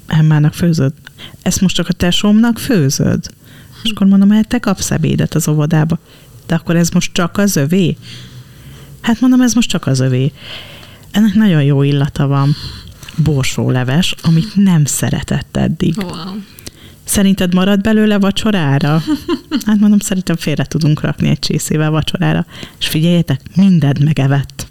[0.07, 0.93] Emmának főzöd?
[1.41, 3.25] Ezt most csak a tesómnak főzöd?
[3.83, 5.99] És akkor mondom, hogy te kapsz ebédet az óvodába.
[6.45, 7.97] De akkor ez most csak az övé?
[9.07, 10.31] Hát mondom, ez most csak az övé.
[11.11, 12.55] Ennek nagyon jó illata van.
[13.15, 15.97] Borsóleves, amit nem szeretett eddig.
[15.97, 16.35] Wow.
[17.03, 19.01] Szerinted marad belőle vacsorára?
[19.65, 22.45] Hát mondom, szerintem félre tudunk rakni egy csészével vacsorára.
[22.79, 24.67] És figyeljetek, mindent megevett.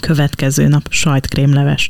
[0.00, 1.88] Következő nap sajtkrémleves.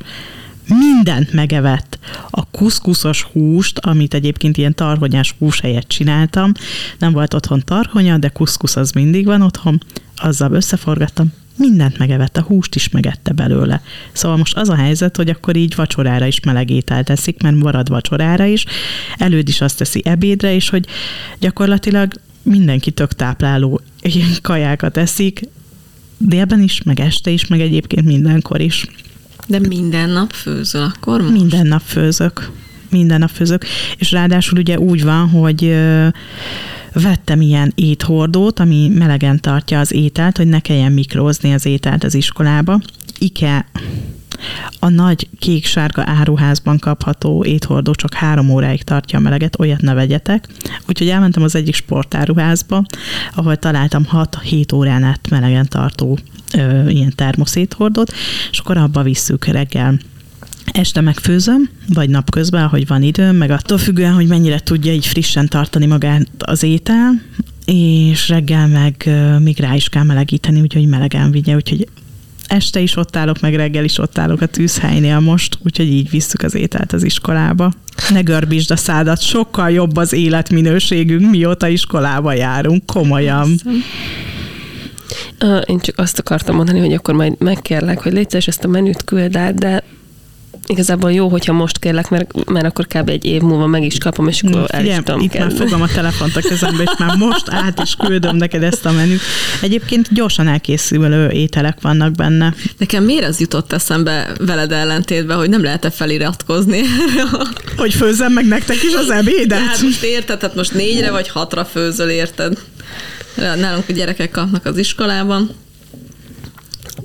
[0.69, 1.99] Mindent megevett.
[2.31, 6.53] A kuszkuszos húst, amit egyébként ilyen tarhonyás hús helyett csináltam,
[6.99, 9.83] nem volt otthon tarhonya, de kuszkusz az mindig van otthon,
[10.17, 13.83] azzal összeforgattam, mindent megevett, a húst is megette belőle.
[14.13, 18.45] Szóval most az a helyzet, hogy akkor így vacsorára is meleg teszik, mert marad vacsorára
[18.45, 18.65] is,
[19.17, 20.87] előd is azt teszi ebédre, és hogy
[21.39, 25.41] gyakorlatilag mindenki tök tápláló ilyen kajákat eszik,
[26.19, 28.87] délben is, meg este is, meg egyébként mindenkor is.
[29.47, 31.33] De minden nap főzöl akkor most?
[31.33, 32.51] Minden nap főzök.
[32.91, 33.65] Minden nap főzök.
[33.97, 35.77] És ráadásul ugye úgy van, hogy
[36.93, 42.15] vettem ilyen éthordót, ami melegen tartja az ételt, hogy ne kelljen mikrózni az ételt az
[42.15, 42.81] iskolába.
[43.19, 43.67] Ike
[44.79, 50.49] a nagy kék-sárga áruházban kapható éthordó csak három óráig tartja a meleget, olyat ne vegyetek.
[50.89, 52.85] Úgyhogy elmentem az egyik sportáruházba,
[53.35, 56.19] ahol találtam 6-7 órán át melegen tartó
[56.55, 58.13] ö, ilyen termoszéthordót,
[58.51, 59.99] és akkor abba visszük reggel
[60.73, 65.49] Este megfőzöm, vagy napközben, ahogy van időm, meg attól függően, hogy mennyire tudja így frissen
[65.49, 67.23] tartani magát az étel,
[67.65, 71.89] és reggel meg még rá is kell melegíteni, úgyhogy melegen vigye, úgyhogy
[72.49, 76.43] este is ott állok, meg reggel is ott állok a tűzhelynél most, úgyhogy így visszük
[76.43, 77.73] az ételt az iskolába.
[78.13, 83.49] Ne görbítsd a szádat, sokkal jobb az életminőségünk, mióta iskolába járunk, komolyan.
[85.39, 89.05] Ö, Én csak azt akartam mondani, hogy akkor majd megkérlek, hogy légy ezt a menüt
[89.05, 89.83] küld át, de
[90.67, 93.09] igazából jó, hogyha most kérlek, mert, mert akkor kb.
[93.09, 95.69] egy év múlva meg is kapom, és akkor el is tudom itt már kezdeni.
[95.69, 99.21] fogom a telefont a kezembe, és már most át is küldöm neked ezt a menüt.
[99.63, 102.55] Egyébként gyorsan elkészülő ételek vannak benne.
[102.79, 106.81] Nekem miért az jutott eszembe veled ellentétben, hogy nem lehet-e feliratkozni?
[107.77, 109.59] Hogy főzzem meg nektek is az ebédet?
[109.59, 112.59] hát most érted, hát most négyre vagy hatra főzöl, érted?
[113.37, 115.51] Nálunk a gyerekek kapnak az iskolában.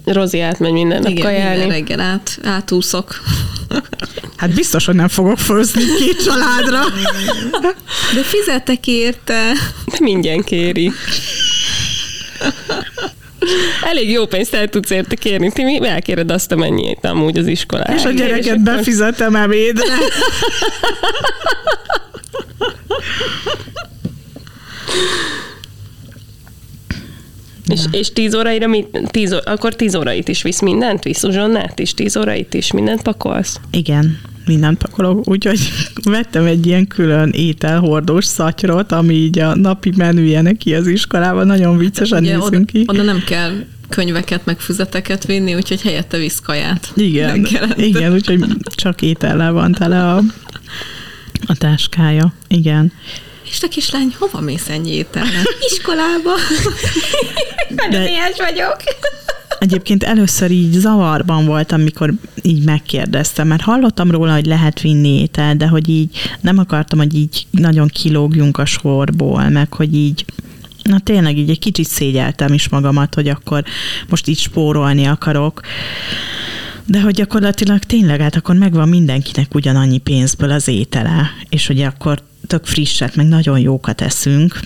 [0.05, 1.71] Rozi átmegy minden nap Igen, minden kajálni.
[1.71, 3.21] reggel át, átúszok.
[4.35, 6.79] Hát biztos, hogy nem fogok főzni két családra.
[8.13, 9.51] De fizetek érte.
[9.99, 10.91] Mindjárt kéri.
[13.83, 15.51] Elég jó pénzt el tudsz érte kérni.
[15.51, 17.95] Ti mi elkéred azt, amennyit amúgy az iskolában.
[17.95, 19.93] És a gyereket befizetem ebédre.
[27.71, 31.03] És, és tíz óraira, mi, tíz, akkor tíz órait is visz mindent?
[31.03, 31.93] Visz uzsonnát is?
[31.93, 33.59] Tíz órait is mindent pakolsz?
[33.71, 35.59] Igen, mindent pakolok, úgyhogy
[36.03, 41.77] vettem egy ilyen külön ételhordós szatyrot, ami így a napi menüje neki az iskolában, nagyon
[41.77, 42.83] viccesen Ugye oda, nézünk ki.
[42.87, 43.51] oda nem kell
[43.89, 46.91] könyveket, meg füzeteket vinni, úgyhogy helyette visz kaját.
[46.95, 50.21] Igen, igen, úgyhogy csak étellel van tele a,
[51.45, 52.33] a táskája.
[52.47, 52.91] Igen.
[53.51, 55.43] És te kislány, hova mész ennyi étellel?
[55.71, 56.31] Iskolába.
[57.89, 58.75] De Ilyes vagyok.
[59.59, 65.55] egyébként először így zavarban voltam, mikor így megkérdeztem, mert hallottam róla, hogy lehet vinni étel,
[65.55, 70.25] de hogy így nem akartam, hogy így nagyon kilógjunk a sorból, meg hogy így
[70.83, 73.63] Na tényleg így egy kicsit szégyeltem is magamat, hogy akkor
[74.09, 75.61] most így spórolni akarok.
[76.85, 82.21] De hogy gyakorlatilag tényleg, hát akkor megvan mindenkinek ugyanannyi pénzből az étele, és hogy akkor
[82.51, 84.59] tök frisset, meg nagyon jókat eszünk.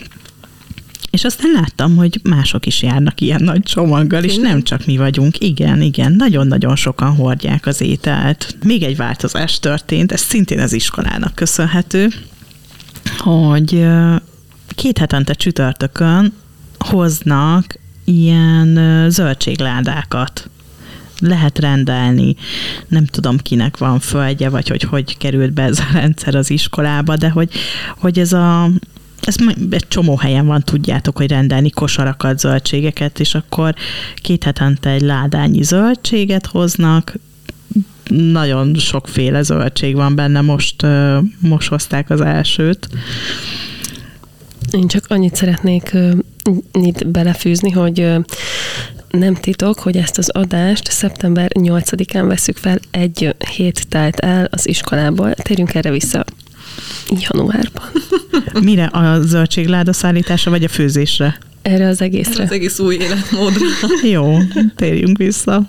[1.10, 5.40] És aztán láttam, hogy mások is járnak ilyen nagy csomaggal, és nem csak mi vagyunk.
[5.40, 8.58] Igen, igen, nagyon-nagyon sokan hordják az ételt.
[8.64, 12.10] Még egy változás történt, ez szintén az iskolának köszönhető,
[13.18, 13.86] hogy
[14.68, 16.34] két hetente csütörtökön
[16.78, 20.50] hoznak ilyen zöldségládákat
[21.20, 22.36] lehet rendelni.
[22.88, 27.16] Nem tudom, kinek van földje, vagy hogy hogy került be ez a rendszer az iskolába,
[27.16, 27.50] de hogy,
[27.98, 28.70] hogy ez a
[29.22, 29.36] ez
[29.70, 33.76] egy csomó helyen van, tudjátok, hogy rendelni kosarakat, zöldségeket, és akkor
[34.16, 37.16] két hetente egy ládányi zöldséget hoznak,
[38.10, 40.86] nagyon sokféle zöldség van benne, most,
[41.40, 42.90] most hozták az elsőt.
[44.72, 45.98] Én csak annyit szeretnék
[46.72, 48.08] itt belefűzni, hogy
[49.18, 54.68] nem titok, hogy ezt az adást szeptember 8-án veszük fel, egy hét telt el az
[54.68, 55.34] iskolából.
[55.34, 56.26] Térjünk erre vissza
[57.30, 57.84] januárban.
[58.64, 58.86] Mire?
[58.86, 61.38] A zöldségláda szállítása, vagy a főzésre?
[61.62, 62.44] Erre az egészre.
[62.44, 63.66] Az egész új életmódra.
[64.16, 64.38] Jó,
[64.76, 65.62] térjünk vissza.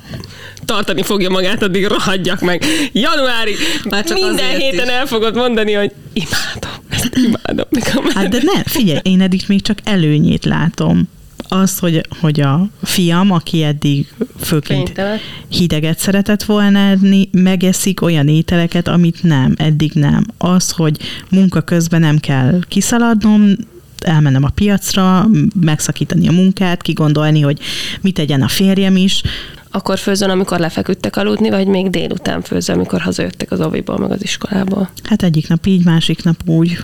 [0.65, 2.65] Tartani fogja magát, addig rohadjak meg.
[2.93, 3.55] Januári,
[3.89, 4.93] Már csak minden héten is.
[4.93, 7.67] el fogod mondani, hogy imádom, ezt imádom.
[7.71, 11.09] Nekem Hát de ne, figyelj, én eddig még csak előnyét látom.
[11.49, 15.01] Az, hogy, hogy a fiam, aki eddig főként
[15.49, 20.27] hideget szeretett volna enni, megeszik olyan ételeket, amit nem, eddig nem.
[20.39, 20.99] Az, hogy
[21.31, 23.53] munka közben nem kell kiszaladnom,
[23.99, 25.27] elmennem a piacra,
[25.61, 27.59] megszakítani a munkát, kigondolni, hogy
[28.01, 29.23] mit tegyen a férjem is.
[29.71, 34.23] akkor főzön, amikor lefeküdtek aludni, vagy még délután főzön, amikor hazajöttek az oviból, meg az
[34.23, 34.91] iskolából?
[35.03, 36.79] Hát egyik nap így, másik nap úgy.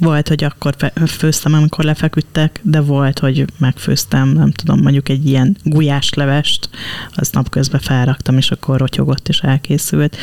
[0.00, 0.74] Volt, hogy akkor
[1.06, 6.68] főztem, amikor lefeküdtek, de volt, hogy megfőztem, nem tudom, mondjuk egy ilyen gulyáslevest,
[7.14, 10.16] az napközben felraktam, és akkor rotyogott, és elkészült.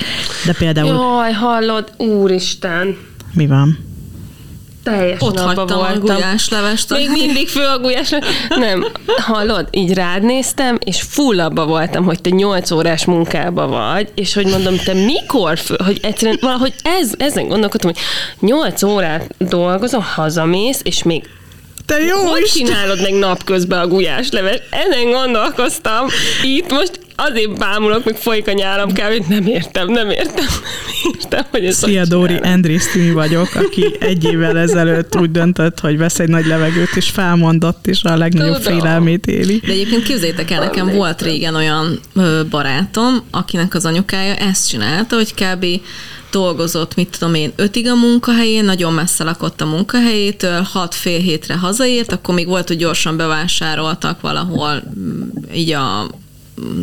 [0.45, 2.97] De például, Jaj, hallod, úristen!
[3.33, 3.77] mi van?
[4.88, 6.00] Teljesen Ott abba hagytam a voltam.
[6.15, 6.89] gulyáslevest.
[6.89, 8.10] Még mindig fő a gulyás.
[8.50, 8.86] Nem,
[9.17, 14.34] hallod, így rád néztem, és full abba voltam, hogy te 8 órás munkába vagy, és
[14.34, 18.02] hogy mondom, te mikor fő, hogy egyszerűen valahogy ez, ezen gondolkodtam, hogy
[18.50, 21.23] 8 órát dolgozom, hazamész, és még
[21.86, 22.65] Te jó hogy Isten!
[22.65, 24.60] csinálod meg napközben a gulyásleves?
[24.69, 26.08] Ezen gondolkoztam.
[26.43, 30.45] Itt most azért bámulok, meg folyik a nyálam kell, hogy nem értem, nem értem,
[31.03, 32.36] nem értem, hogy ez Szia Dóri.
[32.36, 37.10] Andris Timi vagyok, aki egy évvel ezelőtt úgy döntött, hogy vesz egy nagy levegőt, és
[37.10, 38.80] felmondott, és a legnagyobb Tudom.
[38.80, 39.62] félelmét éli.
[39.65, 41.99] De egyébként képzeljétek el, nekem volt régen olyan
[42.49, 45.65] barátom, akinek az anyukája ezt csinálta, hogy kb.
[46.32, 51.56] dolgozott, mit tudom én, ötig a munkahelyén, nagyon messze lakott a munkahelyétől, hat fél hétre
[51.56, 54.84] hazaért, akkor még volt, hogy gyorsan bevásároltak valahol
[55.53, 56.08] így a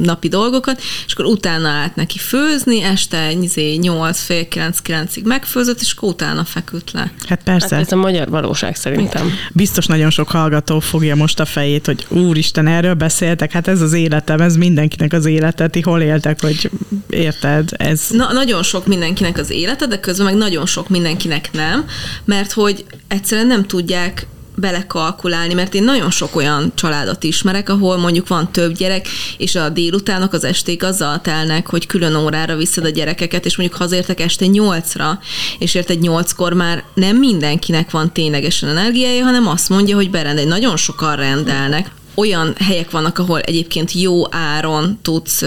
[0.03, 5.81] napi dolgokat, és akkor utána állt neki főzni, este izé, 8 fél 9 9-ig megfőzött,
[5.81, 7.13] és akkor utána feküdt le.
[7.29, 9.33] Hát Hát persze, ez a magyar valóság szerintem.
[9.53, 13.93] biztos nagyon sok hallgató fogja most a fejét, hogy úristen, erről beszéltek, hát ez az
[13.93, 16.71] életem, ez mindenkinek az élete, ti hol éltek, hogy
[17.09, 18.07] érted, ez...
[18.11, 21.85] Na, nagyon sok mindenkinek az élete, de közben meg nagyon sok mindenkinek nem,
[22.25, 28.29] mert hogy egyszerűen nem tudják belekalkulálni, mert én nagyon sok olyan családot ismerek, ahol mondjuk
[28.29, 32.89] van több gyerek, és a délutánok, az esték azzal telnek, hogy külön órára viszed a
[32.89, 35.19] gyerekeket, és mondjuk hazértek este nyolcra,
[35.59, 40.77] és érted nyolckor már nem mindenkinek van ténylegesen energiája, hanem azt mondja, hogy berendel, nagyon
[40.77, 41.91] sokan rendelnek.
[42.15, 45.45] Olyan helyek vannak, ahol egyébként jó áron tudsz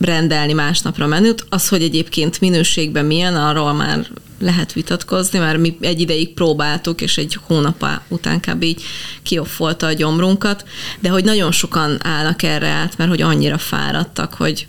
[0.00, 1.46] rendelni másnapra menüt.
[1.48, 4.06] Az, hogy egyébként minőségben milyen, arról már
[4.38, 8.62] lehet vitatkozni, mert mi egy ideig próbáltuk, és egy hónap után kb.
[8.62, 8.82] így
[9.22, 10.64] kioffolta a gyomrunkat,
[11.00, 14.66] de hogy nagyon sokan állnak erre át, mert hogy annyira fáradtak, hogy,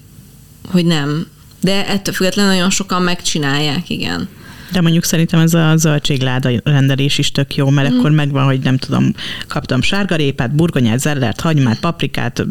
[0.72, 1.28] hogy nem.
[1.62, 4.30] De ettől függetlenül nagyon sokan megcsinálják, igen.
[4.72, 7.98] De mondjuk szerintem ez a zöldségláda rendelés is tök jó, mert mm.
[7.98, 9.14] akkor megvan, hogy nem tudom,
[9.48, 12.46] kaptam sárgarépát, burgonyát, zellert, hagymát, paprikát,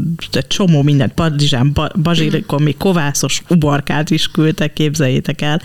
[0.49, 5.61] csomó mindent, padlizsán, ba- bazsilikon, még kovászos uborkát is küldtek, képzeljétek el.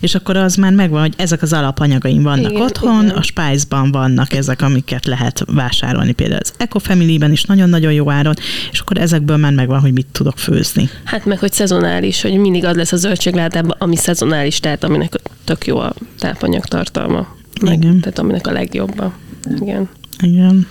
[0.00, 3.16] És akkor az már megvan, hogy ezek az alapanyagaim vannak Igen, otthon, igen.
[3.16, 8.34] a Spice-ban vannak ezek, amiket lehet vásárolni, például az Eco Family-ben is nagyon-nagyon jó áron,
[8.70, 10.88] és akkor ezekből már megvan, hogy mit tudok főzni.
[11.04, 15.66] Hát meg, hogy szezonális, hogy mindig az lesz a zöldségládában, ami szezonális, tehát aminek tök
[15.66, 17.36] jó a tápanyag tartalma.
[17.60, 18.00] Meg, Igen.
[18.00, 18.98] Tehát aminek a legjobb.
[19.00, 19.12] a-
[19.60, 19.88] Igen.
[20.22, 20.66] Igen.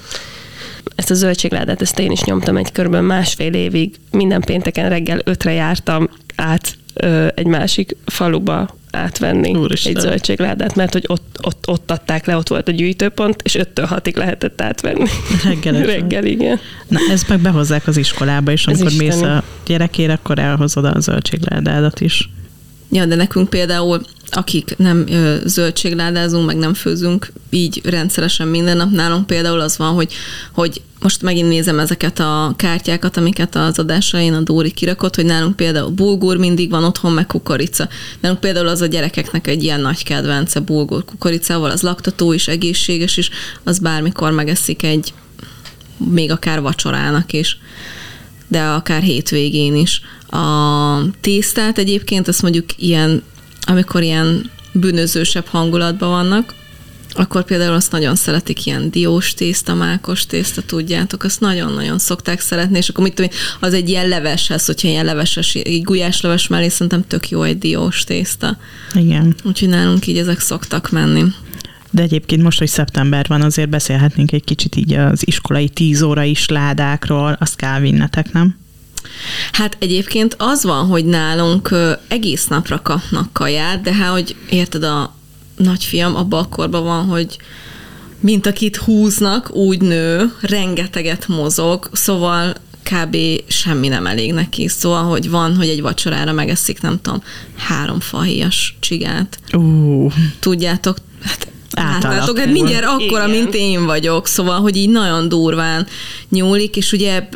[0.95, 3.95] Ezt a zöldségládát, ezt én is nyomtam egy körben másfél évig.
[4.11, 9.95] Minden pénteken reggel ötre jártam át ö, egy másik faluba átvenni Úristen.
[9.95, 13.87] egy zöldségládát, mert hogy ott, ott, ott adták le, ott volt a gyűjtőpont, és 5-től
[13.89, 15.05] 6-ig lehetett átvenni.
[15.43, 15.81] Reggel.
[15.85, 16.59] Reggel, igen.
[16.87, 22.01] Na, ezt meg behozzák az iskolába, és amikor mész a gyerekére, akkor elhozod a zöldségládádat
[22.01, 22.29] is.
[22.91, 24.01] Ja, de nekünk például,
[24.35, 29.93] akik nem ö, zöldségládázunk, meg nem főzünk így rendszeresen minden nap, nálunk például az van,
[29.93, 30.13] hogy,
[30.51, 35.55] hogy most megint nézem ezeket a kártyákat, amiket az adásain a Dóri kirakott, hogy nálunk
[35.55, 37.87] például bulgur mindig van otthon, meg kukorica.
[38.19, 43.17] Nálunk például az a gyerekeknek egy ilyen nagy kedvence bulgur kukoricával, az laktató is, egészséges
[43.17, 43.29] is,
[43.63, 45.13] az bármikor megeszik egy,
[45.97, 47.57] még akár vacsorának is
[48.49, 50.01] de akár hétvégén is.
[50.29, 53.23] A tésztát egyébként, azt mondjuk ilyen,
[53.69, 56.53] amikor ilyen bűnözősebb hangulatban vannak,
[57.13, 62.77] akkor például azt nagyon szeretik, ilyen diós tészta, mákos tészta, tudjátok, azt nagyon-nagyon szokták szeretni,
[62.77, 67.07] és akkor mit tudom az egy ilyen leveshez, hogyha ilyen leveses, egy gulyásleves mellé szerintem
[67.07, 68.57] tök jó egy diós tészta.
[68.93, 69.35] Igen.
[69.43, 71.23] Úgyhogy nálunk így ezek szoktak menni.
[71.91, 76.23] De egyébként most, hogy szeptember van, azért beszélhetnénk egy kicsit így az iskolai tíz óra
[76.23, 78.57] is ládákról, azt kell vinnetek, nem?
[79.51, 81.75] Hát egyébként az van, hogy nálunk
[82.07, 85.15] egész napra kapnak kaját, de hát, hogy érted, a
[85.57, 87.37] nagyfiam abban a korban van, hogy
[88.19, 93.17] mint akit húznak, úgy nő, rengeteget mozog, szóval kb.
[93.47, 94.67] semmi nem elég neki.
[94.67, 97.23] Szóval, hogy van, hogy egy vacsorára megeszik, nem tudom,
[97.55, 99.39] három fahéjas csigát.
[99.51, 100.07] Ú,
[100.39, 101.47] Tudjátok, hát.
[101.71, 103.29] Látnátok, hát mindjárt akkora, Igen.
[103.29, 105.87] mint én vagyok, szóval, hogy így nagyon durván
[106.29, 107.29] nyúlik, és ugye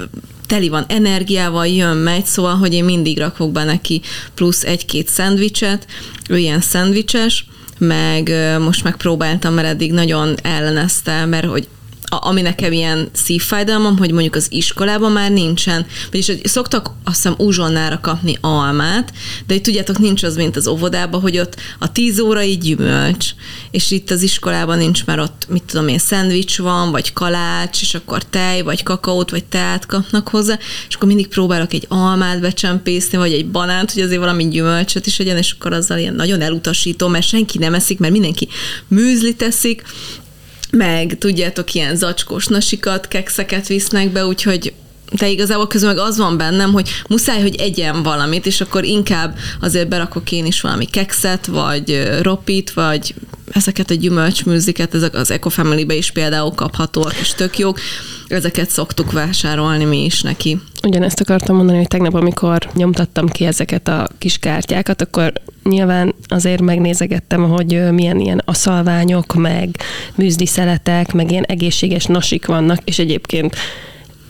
[0.53, 4.01] teli van energiával, jön, megy, szóval, hogy én mindig rakok be neki
[4.33, 5.87] plusz egy-két szendvicset,
[6.29, 7.45] ő ilyen szendvicses,
[7.77, 11.67] meg most megpróbáltam, mert eddig nagyon ellenezte, mert hogy
[12.13, 17.15] a, ami nekem ilyen szívfájdalmam, hogy mondjuk az iskolában már nincsen, vagyis hogy szoktak azt
[17.15, 19.13] hiszem uzsonnára kapni almát,
[19.47, 23.29] de itt tudjátok, nincs az, mint az óvodában, hogy ott a tíz órai gyümölcs,
[23.71, 27.93] és itt az iskolában nincs, mert ott, mit tudom én, szendvics van, vagy kalács, és
[27.93, 30.59] akkor tej, vagy kakaót, vagy teát kapnak hozzá,
[30.89, 35.17] és akkor mindig próbálok egy almát becsempészni, vagy egy banánt, hogy azért valami gyümölcsöt is
[35.17, 38.47] legyen, és akkor azzal ilyen nagyon elutasító, mert senki nem eszik, mert mindenki
[38.87, 39.83] műzli teszik,
[40.77, 44.73] meg tudjátok, ilyen zacskós nasikat, kekszeket visznek be, úgyhogy
[45.17, 49.37] de igazából közben meg az van bennem, hogy muszáj, hogy egyen valamit, és akkor inkább
[49.61, 53.13] azért berakok én is valami kekszet, vagy ropit, vagy
[53.51, 57.79] ezeket a gyümölcsműziket, ezek az Eco Family-be is például kaphatóak, és tök jók.
[58.27, 60.59] Ezeket szoktuk vásárolni mi is neki.
[60.83, 65.33] Ugyanezt akartam mondani, hogy tegnap, amikor nyomtattam ki ezeket a kis kártyákat, akkor
[65.63, 69.69] nyilván azért megnézegettem, hogy milyen ilyen aszalványok, meg
[70.15, 73.55] műzdisheletek, meg ilyen egészséges nasik vannak, és egyébként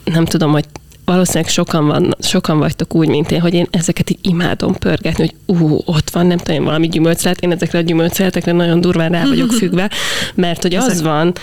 [0.03, 0.65] nem tudom, hogy
[1.05, 5.57] valószínűleg sokan, van, sokan vagytok úgy, mint én, hogy én ezeket így imádom pörgetni, hogy
[5.57, 9.51] ú, ott van, nem tudom, valami gyümölcszelt, én ezekre a gyümölcszeletekre nagyon durván rá vagyok
[9.59, 9.89] függve,
[10.35, 11.33] mert hogy az Ezek- van,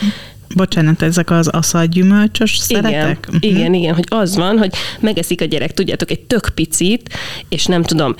[0.56, 2.92] Bocsánat, ezek az aszalgyümölcsös szeretek?
[2.92, 3.36] igen, Mhm.
[3.56, 7.14] igen, igen, hogy az van, hogy megeszik a gyerek, tudjátok, egy tök picit,
[7.48, 8.14] és nem tudom,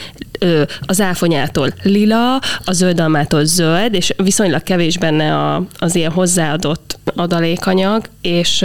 [0.80, 8.05] az áfonyától lila, a zöldalmától zöld, és viszonylag kevés benne a, az ilyen hozzáadott adalékanyag,
[8.20, 8.64] és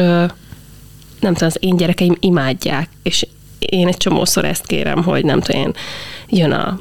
[1.25, 3.27] nem tudom, az én gyerekeim imádják, és
[3.59, 5.73] én egy csomószor ezt kérem, hogy nem tudom, én,
[6.29, 6.79] jön a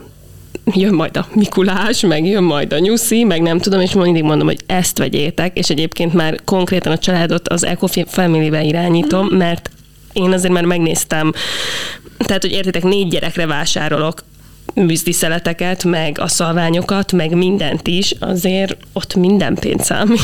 [0.72, 4.47] jön majd a Mikulás, meg jön majd a Nyuszi, meg nem tudom, és mindig mondom,
[4.47, 9.70] hogy ezt vegyétek, és egyébként már konkrétan a családot az Eco Family-be irányítom, mert
[10.12, 11.32] én azért már megnéztem,
[12.18, 14.24] tehát, hogy értitek, négy gyerekre vásárolok
[14.75, 20.20] műzdiszeleteket, meg a szalványokat, meg mindent is, azért ott minden pénz számít.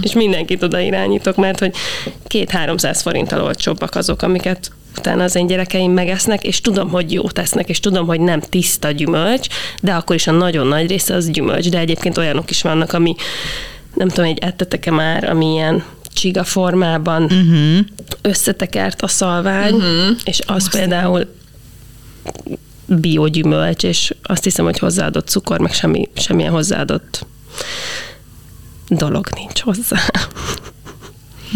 [0.00, 1.74] És mindenkit oda irányítok, mert hogy
[2.26, 7.68] két-háromszáz forinttal olcsóbbak azok, amiket utána az én gyerekeim megesznek, és tudom, hogy jó tesznek,
[7.68, 9.46] és tudom, hogy nem tiszta gyümölcs,
[9.80, 13.14] de akkor is a nagyon nagy része az gyümölcs, de egyébként olyanok is vannak, ami
[13.94, 17.78] nem tudom, hogy ettetek-e már, ami ilyen csiga formában uh-huh.
[18.22, 20.16] összetekert a szalvány, uh-huh.
[20.24, 21.26] és az Azt például
[22.86, 27.26] biogyümölcs, és azt hiszem, hogy hozzáadott cukor, meg semmi, semmilyen hozzáadott
[28.88, 29.98] dolog nincs hozzá.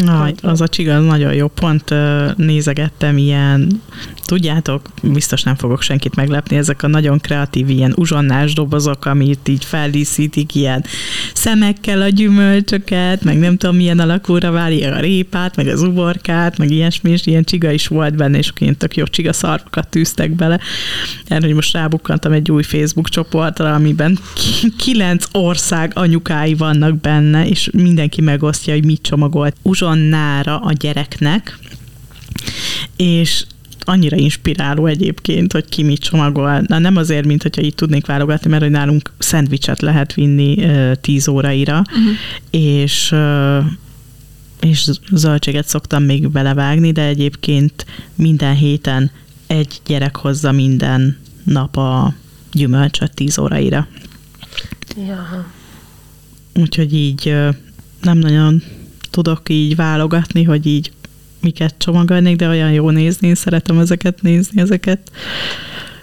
[0.05, 1.49] Na, az a csiga nagyon jó.
[1.49, 1.95] Pont
[2.37, 3.81] nézegettem ilyen,
[4.27, 9.65] tudjátok, biztos nem fogok senkit meglepni, ezek a nagyon kreatív ilyen uzsonnás dobozok, amit így
[9.65, 10.85] feldíszítik ilyen
[11.35, 16.71] szemekkel a gyümölcsöket, meg nem tudom milyen alakúra váli a répát, meg az uborkát, meg
[16.71, 20.61] ilyesmi, és ilyen csiga is volt benne, és ilyen tök jó csiga szarvakat tűztek bele.
[21.27, 27.47] Erre, hogy most rábukkantam egy új Facebook csoportra, amiben ki- kilenc ország anyukái vannak benne,
[27.49, 29.57] és mindenki megosztja, hogy mit csomagolt
[29.89, 31.59] uzsonnára a gyereknek,
[32.97, 33.45] és
[33.81, 36.61] annyira inspiráló egyébként, hogy ki mit csomagol.
[36.67, 40.93] Na nem azért, mint hogyha így tudnék válogatni, mert hogy nálunk szendvicset lehet vinni uh,
[41.01, 42.15] 10 óraira, uh-huh.
[42.51, 43.65] és uh,
[44.61, 49.11] és zöldséget szoktam még belevágni, de egyébként minden héten
[49.47, 52.15] egy gyerek hozza minden nap a
[52.53, 53.87] gyümölcsöt 10 óraira.
[55.07, 55.47] Ja.
[56.55, 57.35] Úgyhogy így
[58.03, 58.63] nem nagyon
[59.23, 60.93] tudok így válogatni, hogy így
[61.41, 65.11] miket csomagolnék, de olyan jó nézni, szeretem ezeket nézni, ezeket.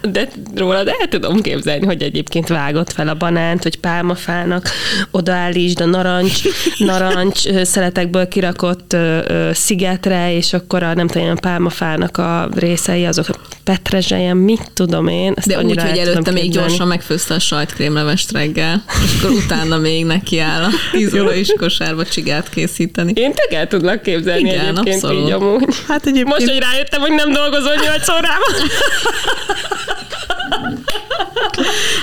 [0.02, 4.68] De rólad el tudom képzelni, hogy egyébként vágott fel a banánt, hogy pálmafának
[5.10, 6.40] odaállítsd a narancs,
[6.78, 13.04] narancs szeletekből kirakott ö, ö, szigetre, és akkor a nem tudom, a pálmafának a részei,
[13.04, 13.26] azok
[13.64, 15.32] petrezselyen, mit tudom én.
[15.36, 20.04] Ezt De úgy, hogy előtte még gyorsan megfőzte a sajtkrémlevest reggel, és akkor utána még
[20.04, 23.12] neki áll a 10 óra is kosárba csigát készíteni.
[23.14, 25.26] Én tök el tudlak képzelni Igen, egyébként abszolút.
[25.26, 25.64] így amúgy.
[25.88, 28.54] Hát egyébként Most, hogy rájöttem, hogy nem dolgozol 8 órában.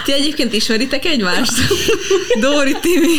[0.06, 1.54] Ti egyébként ismeritek egymást?
[2.40, 3.18] Dóri Timi.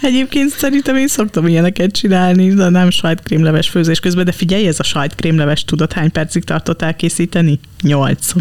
[0.00, 4.82] Egyébként szerintem én szoktam ilyeneket csinálni, de nem sajtkrémleves főzés közben, de figyelj, ez a
[4.82, 7.60] sajtkrémleves tudod hány percig tartott elkészíteni?
[7.82, 8.32] Nyolc.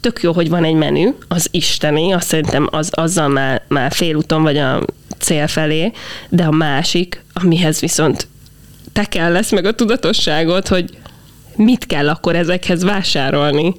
[0.00, 4.42] tök jó, hogy van egy menü, az isteni, azt szerintem az, azzal már, már félúton
[4.42, 4.84] vagy a
[5.18, 5.92] cél felé,
[6.28, 8.28] de a másik, amihez viszont
[8.92, 10.98] te kell lesz meg a tudatosságot, hogy
[11.56, 13.74] mit kell akkor ezekhez vásárolni,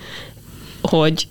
[0.81, 1.27] hogy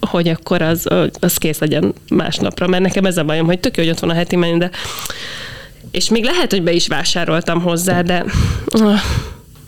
[0.00, 0.86] hogy akkor az,
[1.20, 4.10] az kész legyen másnapra, mert nekem ez a bajom, hogy tök jó, hogy ott van
[4.10, 4.70] a heti menü, de
[5.90, 8.24] és még lehet, hogy be is vásároltam hozzá, de
[8.66, 9.00] ah,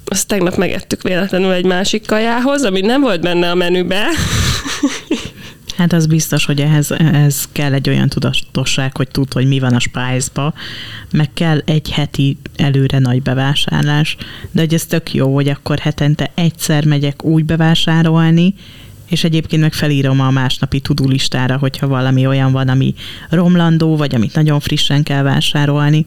[0.05, 4.07] azt tegnap megettük véletlenül egy másik kajához, ami nem volt benne a menübe.
[5.77, 9.75] Hát az biztos, hogy ehhez, ehhez kell egy olyan tudatosság, hogy tud, hogy mi van
[9.75, 10.53] a spice
[11.11, 14.17] meg kell egy heti előre nagy bevásárlás,
[14.51, 18.55] de hogy ez tök jó, hogy akkor hetente egyszer megyek úgy bevásárolni,
[19.09, 22.95] és egyébként meg felírom a másnapi tudulistára, hogyha valami olyan van, ami
[23.31, 26.07] romlandó, vagy amit nagyon frissen kell vásárolni.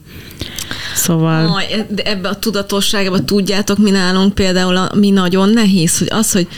[0.94, 1.54] Szóval...
[1.56, 6.32] Aj, de ebbe a tudatosságban tudjátok, mi nálunk például, a, mi nagyon nehéz, hogy az,
[6.32, 6.48] hogy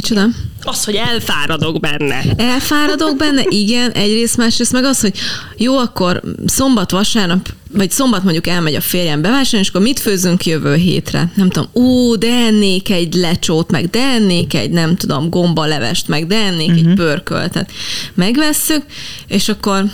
[0.00, 0.26] Micsoda?
[0.62, 2.22] Az, hogy elfáradok benne.
[2.36, 5.14] Elfáradok benne, igen, egyrészt, másrészt meg az, hogy
[5.56, 10.46] jó, akkor szombat, vasárnap, vagy szombat mondjuk elmegy a férjem bevásárolni, és akkor mit főzünk
[10.46, 11.32] jövő hétre?
[11.34, 16.26] Nem tudom, ú, de ennék egy lecsót, meg de ennék egy, nem tudom, gombalevest, meg
[16.26, 16.78] de ennék uh-huh.
[16.78, 16.94] egy mhm.
[16.94, 17.70] pörköltet.
[18.14, 18.82] Megvesszük,
[19.26, 19.84] és akkor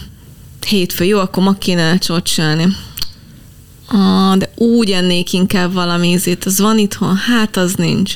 [0.67, 2.67] hétfő, jó, akkor ma kéne lecsót csinálni.
[3.89, 7.17] Ah, de úgy ennék inkább valami ízét, az van itthon?
[7.17, 8.15] Hát az nincs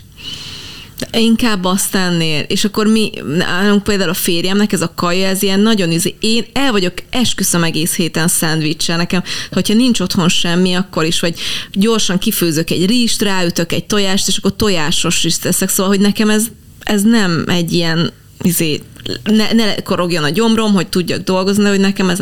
[1.12, 2.40] inkább azt tennél.
[2.40, 6.14] És akkor mi, nálunk például a férjemnek ez a kaja, ez ilyen nagyon izé.
[6.20, 11.38] Én el vagyok, esküszöm egész héten szendvicsel nekem, hogyha nincs otthon semmi, akkor is, vagy
[11.72, 15.68] gyorsan kifőzök egy rizst, ráütök egy tojást, és akkor tojásos is teszek.
[15.68, 16.44] Szóval, hogy nekem ez,
[16.82, 18.12] ez nem egy ilyen
[18.42, 18.82] izé,
[19.24, 22.18] ne, ne korogjon a gyomrom, hogy tudjak dolgozni, hogy nekem ez.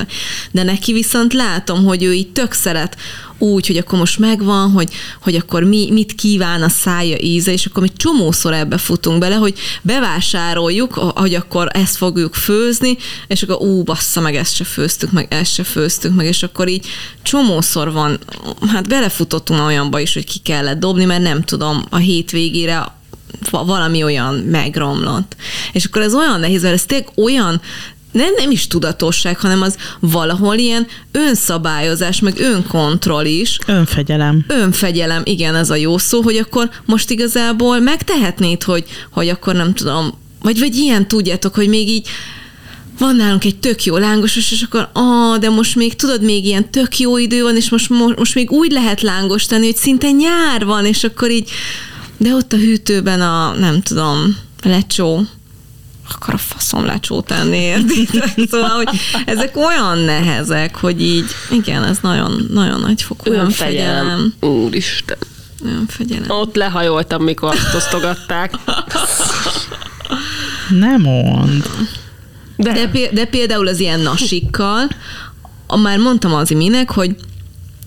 [0.51, 2.97] De neki viszont látom, hogy ő így tök szeret
[3.39, 7.67] úgy, hogy akkor most megvan, hogy, hogy akkor mi, mit kíván a szája íze, és
[7.67, 12.97] akkor mi csomószor ebbe futunk bele, hogy bevásároljuk, hogy akkor ezt fogjuk főzni,
[13.27, 16.69] és akkor ú, bassza, meg ezt se főztük, meg ezt se főztük, meg, és akkor
[16.69, 16.87] így
[17.23, 18.19] csomószor van,
[18.67, 22.95] hát belefutottunk olyanba is, hogy ki kellett dobni, mert nem tudom, a hétvégére
[23.51, 25.37] valami olyan megromlott.
[25.72, 27.61] És akkor ez olyan nehéz, mert ez tényleg olyan
[28.12, 33.59] nem, nem is tudatosság, hanem az valahol ilyen önszabályozás, meg önkontroll is.
[33.66, 34.45] Önfegyelem.
[34.49, 39.74] Önfegyelem, igen, ez a jó szó, hogy akkor most igazából megtehetnéd, hogy, hogy akkor nem
[39.74, 42.09] tudom, vagy, vagy ilyen tudjátok, hogy még így
[42.99, 46.70] van nálunk egy tök jó lángosos, és akkor, ah, de most még tudod, még ilyen
[46.70, 50.11] tök jó idő van, és most, most, most még úgy lehet lángos tenni, hogy szinte
[50.11, 51.51] nyár van, és akkor így,
[52.17, 55.23] de ott a hűtőben a, nem tudom, lecsó,
[56.11, 58.35] akar a faszom lecsó tenni, értitek?
[58.51, 58.89] Szóval, hogy
[59.27, 64.35] ezek olyan nehezek, hogy így, igen, ez nagyon, nagyon nagy fokú önfegyelem.
[64.41, 65.17] Úristen.
[65.64, 66.31] Önfegyelem.
[66.31, 68.55] Ott lehajoltam, mikor azt osztogatták.
[70.71, 71.71] Nem mond.
[72.57, 72.73] De.
[72.73, 74.89] De, de például az ilyen nasikkal,
[75.83, 77.17] már mondtam az iminek, hogy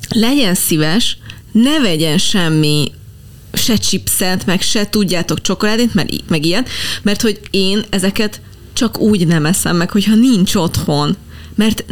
[0.10, 1.18] legyen szíves,
[1.52, 2.92] ne vegyen semmi
[3.54, 6.66] se chipset, meg se tudjátok csokoládét, meg, meg ilyen,
[7.02, 8.42] mert hogy én ezeket
[8.74, 11.16] csak úgy nem eszem meg, hogyha nincs otthon.
[11.56, 11.86] Mert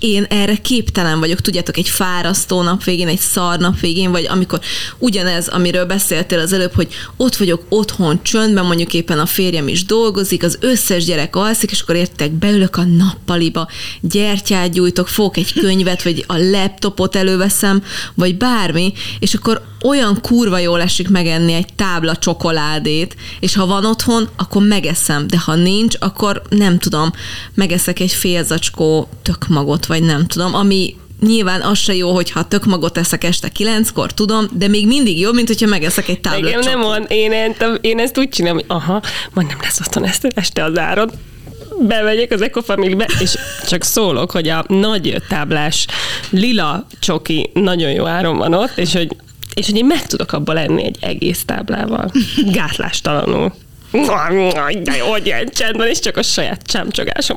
[0.00, 4.60] én erre képtelen vagyok, tudjátok, egy fárasztó nap végén, egy szar nap végén, vagy amikor
[4.98, 9.84] ugyanez, amiről beszéltél az előbb, hogy ott vagyok otthon csöndben, mondjuk éppen a férjem is
[9.84, 13.68] dolgozik, az összes gyerek alszik, és akkor értek, beülök a nappaliba,
[14.00, 17.82] gyertyát gyújtok, fogok egy könyvet, vagy a laptopot előveszem,
[18.14, 23.84] vagy bármi, és akkor olyan kurva jól esik megenni egy tábla csokoládét, és ha van
[23.84, 27.12] otthon, akkor megeszem, de ha nincs, akkor nem tudom,
[27.54, 29.08] megeszek egy fél zacskó
[29.84, 34.12] tökmagot, vagy nem tudom, ami nyilván az se jó, hogyha tök magot eszek este kilenckor,
[34.12, 37.54] tudom, de még mindig jobb, mint hogyha megeszek egy tábla Igen, nem van, én, én,
[37.80, 41.12] én ezt úgy csinálom, hogy aha, majd nem lesz otthon este, este az árad,
[41.80, 45.86] bemegyek az Ecofamilybe, és csak szólok, hogy a nagy táblás
[46.30, 49.16] lila csoki nagyon jó áron van ott, és hogy
[49.54, 52.10] és hogy én meg tudok abba lenni egy egész táblával.
[52.58, 53.52] Gátlástalanul.
[54.82, 57.36] De jó, hogy ilyen csend van, és csak a saját csámcsogásom.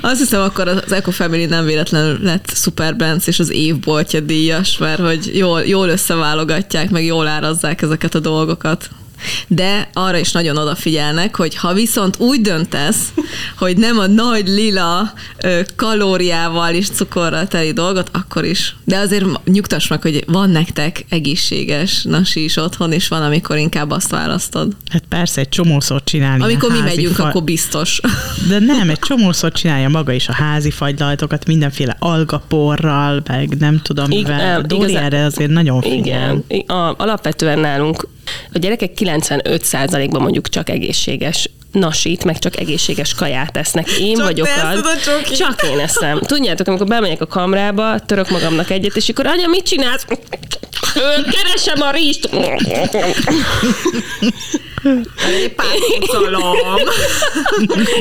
[0.00, 2.96] Azt hiszem, akkor az Eco Family nem véletlenül lett Super
[3.26, 8.88] és az évboltja díjas, mert hogy jól, jól összeválogatják, meg jól árazzák ezeket a dolgokat
[9.46, 13.12] de arra is nagyon odafigyelnek, hogy ha viszont úgy döntesz,
[13.58, 15.12] hogy nem a nagy lila
[15.76, 18.76] kalóriával és cukorral teli dolgot, akkor is.
[18.84, 23.90] De azért nyugtass meg, hogy van nektek egészséges nasi is otthon, és van, amikor inkább
[23.90, 24.72] azt választod.
[24.90, 26.42] Hát persze, egy csomószor csinálni.
[26.42, 27.24] Amikor mi megyünk, fa...
[27.24, 28.00] akkor biztos.
[28.48, 34.06] De nem, egy csomószor csinálja maga is a házi fagylajtokat, mindenféle algaporral, meg nem tudom
[34.08, 34.38] mivel.
[34.38, 36.42] Igen, Dori erre azért nagyon figyel.
[36.48, 38.06] Igen, a, alapvetően nálunk
[38.52, 43.90] a gyerekek 95%-ban mondjuk csak egészséges nasít, meg csak egészséges kaját tesznek.
[43.90, 44.82] Én csak vagyok az.
[45.38, 46.20] Csak én eszem.
[46.20, 50.06] Tudjátok, amikor bemegyek a kamrába, török magamnak egyet, és akkor anya, mit csinálsz?
[51.30, 52.28] Keresem a rizst.
[55.56, 56.56] Párpucolom.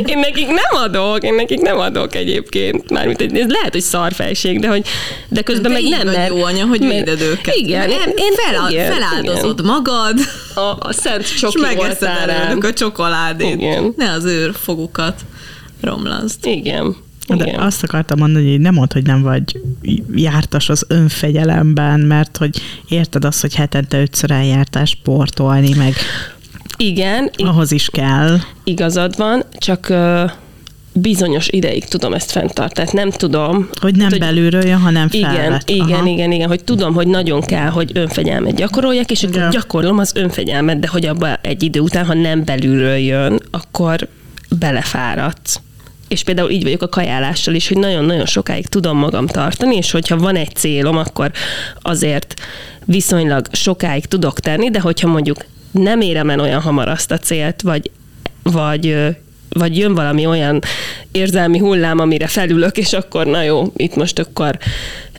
[0.06, 2.90] Én nekik nem adok, én nekik nem adok egyébként.
[2.90, 4.86] Mármint, hogy ez lehet, hogy szarfejség, de hogy
[5.28, 6.28] de közben De meg nem, mert...
[6.30, 7.56] jó anya, hogy mert- véded őket.
[7.56, 9.72] Igen, Nem, én, én fel, igen, feláldozod igen.
[9.72, 10.20] magad,
[10.56, 12.30] A, a szent és csoki megeszed oltárán.
[12.30, 13.54] előlük a csokoládét.
[13.56, 13.94] Igen.
[13.98, 15.22] Ne az ő fogukat
[15.82, 16.46] romlaszd.
[16.46, 16.96] Igen.
[17.28, 17.60] De Igen.
[17.60, 19.60] azt akartam mondani, hogy nem mondd, hogy nem vagy
[20.16, 25.94] jártas az önfegyelemben, mert hogy érted azt, hogy hetente ötször eljártál sportolni, meg
[26.78, 28.38] Igen, ahhoz is kell.
[28.64, 29.94] igazad van, csak
[30.94, 32.72] bizonyos ideig tudom ezt fenntartani.
[32.74, 33.70] Tehát nem tudom.
[33.82, 35.70] Hogy nem hogy belülről jön, hanem Igen, felvett.
[35.70, 36.08] igen, Aha.
[36.08, 39.50] igen, igen, hogy tudom, hogy nagyon kell, hogy önfegyelmet gyakoroljak, és akkor Igen.
[39.50, 44.08] gyakorlom az önfegyelmet, de hogy abba egy idő után, ha nem belülről jön, akkor
[44.60, 45.60] belefáradsz.
[46.08, 50.18] És például így vagyok a kajálással is, hogy nagyon-nagyon sokáig tudom magam tartani, és hogyha
[50.18, 51.32] van egy célom, akkor
[51.82, 52.34] azért
[52.86, 57.62] viszonylag sokáig tudok tenni, de hogyha mondjuk nem érem el olyan hamar azt a célt,
[57.62, 57.92] vagy,
[58.44, 59.16] vagy
[59.54, 60.60] vagy jön valami olyan
[61.12, 64.58] érzelmi hullám, amire felülök, és akkor na jó, itt most akkor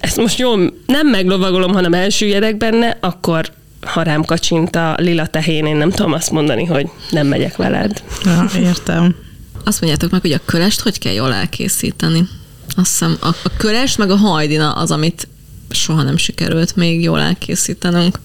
[0.00, 5.66] ezt most jól nem meglovagolom, hanem elsüllyedek benne, akkor ha rám kacsint a lila tehén,
[5.66, 8.02] én nem tudom azt mondani, hogy nem megyek veled.
[8.24, 9.16] Ja, értem.
[9.64, 12.28] Azt mondjátok meg, hogy a kölest hogy kell jól elkészíteni?
[12.76, 15.28] Azt hiszem, a, a kölest meg a hajdina az, amit
[15.70, 18.18] soha nem sikerült még jól elkészítenünk.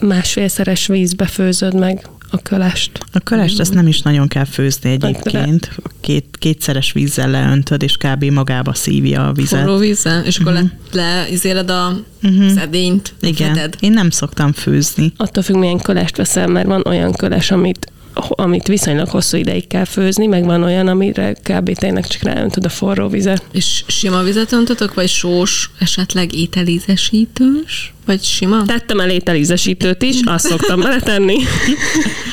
[0.00, 2.98] Másfélszeres vízbe főzöd meg a kölest.
[3.12, 5.70] A kölest ezt nem is nagyon kell főzni egyébként.
[6.00, 8.24] Két, kétszeres vízzel leöntöd, és kb.
[8.24, 9.60] magába szívja a vizet.
[9.60, 12.48] Forró vízzel, és akkor le, leizéled a uh-huh.
[12.48, 13.74] szedényt, Igen, Feded.
[13.80, 15.12] én nem szoktam főzni.
[15.16, 17.92] Attól függ, milyen kölest veszel, mert van olyan köles, amit
[18.28, 21.78] amit viszonylag hosszú ideig kell főzni, meg van olyan, amire kb.
[21.78, 23.44] tényleg csak ráöntöd a forró vizet.
[23.52, 27.94] És sima vizet öntötök, vagy sós, esetleg ételízesítős?
[28.04, 28.64] Vagy sima?
[28.64, 31.36] Tettem el ételízesítőt is, azt szoktam beletenni.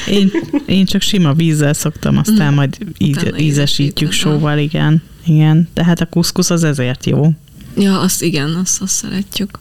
[0.08, 0.32] Én,
[0.66, 5.04] én csak sima vízzel szoktam, aztán majd íz, ízesítjük sóval, igen.
[5.26, 7.30] Igen, tehát a kuszkusz az ezért jó.
[7.78, 9.60] Ja, azt igen, azt, azt szeretjük.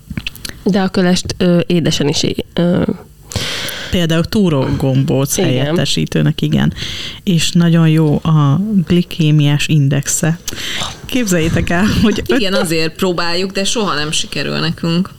[0.65, 2.23] De a kölest ö, édesen is
[2.55, 2.83] ö,
[3.93, 5.49] Például túrógombóc Igen.
[5.51, 6.73] helyettesítőnek, igen.
[7.23, 10.39] És nagyon jó a glikémiás indexe.
[11.07, 15.11] Képzeljétek el, hogy öt, Igen, azért próbáljuk, de soha nem sikerül nekünk.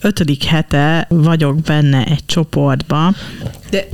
[0.00, 3.12] ötödik hete vagyok benne egy csoportba,
[3.70, 3.88] De,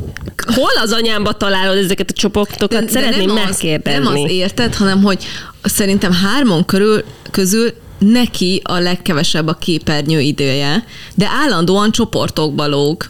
[0.54, 2.84] Hol az anyámba találod ezeket a csoportokat?
[2.84, 3.98] de Szeretném nem megkérdezni.
[4.06, 5.24] Az, nem az érted, hanem hogy
[5.62, 13.04] szerintem hármon körül, közül neki a legkevesebb a képernyő idője, de állandóan csoportokba lóg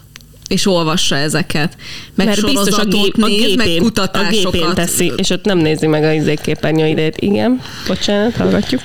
[0.48, 1.76] és olvassa ezeket.
[2.14, 4.52] Meg Mert biztos a, gép, a, néz, meg gépén, a kutatásokat.
[4.52, 7.16] gépén teszi, és ott nem nézi meg a izéképernyő idejét.
[7.18, 8.80] Igen, bocsánat, hallgatjuk.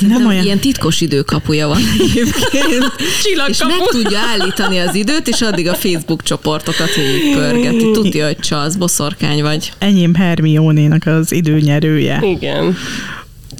[0.00, 0.44] Nem nem olyan...
[0.44, 2.92] Ilyen titkos időkapuja van egyébként.
[3.48, 7.90] és meg tudja állítani az időt, és addig a Facebook csoportokat végigpörgeti.
[7.90, 9.72] Tudja, hogy csalsz, boszorkány vagy.
[9.78, 12.18] Enyém Hermione-nak az időnyerője.
[12.22, 12.76] Igen.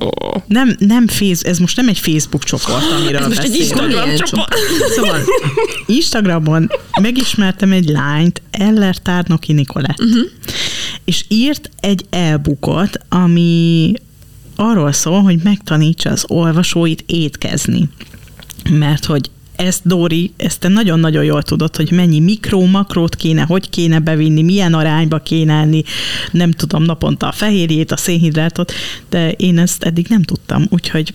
[0.00, 0.08] Ó.
[0.46, 3.54] Nem, nem fész, ez most nem egy Facebook csoport, amiről Ez most egy.
[3.54, 4.54] Instagram Milyen csoport.
[4.94, 5.20] Szóval
[5.86, 6.70] Instagramon
[7.00, 10.30] megismertem egy lányt, Eller Tárnoki Nikolett, uh-huh.
[11.04, 13.92] és írt egy e-bookot, ami
[14.56, 17.88] arról szól, hogy megtanítsa az olvasóit étkezni.
[18.70, 23.70] Mert hogy ezt, Dóri, ezt te nagyon-nagyon jól tudod, hogy mennyi mikró, makrót kéne, hogy
[23.70, 25.82] kéne bevinni, milyen arányba kéne enni,
[26.30, 28.72] nem tudom, naponta a fehérjét, a szénhidrátot,
[29.08, 31.14] de én ezt eddig nem tudtam, úgyhogy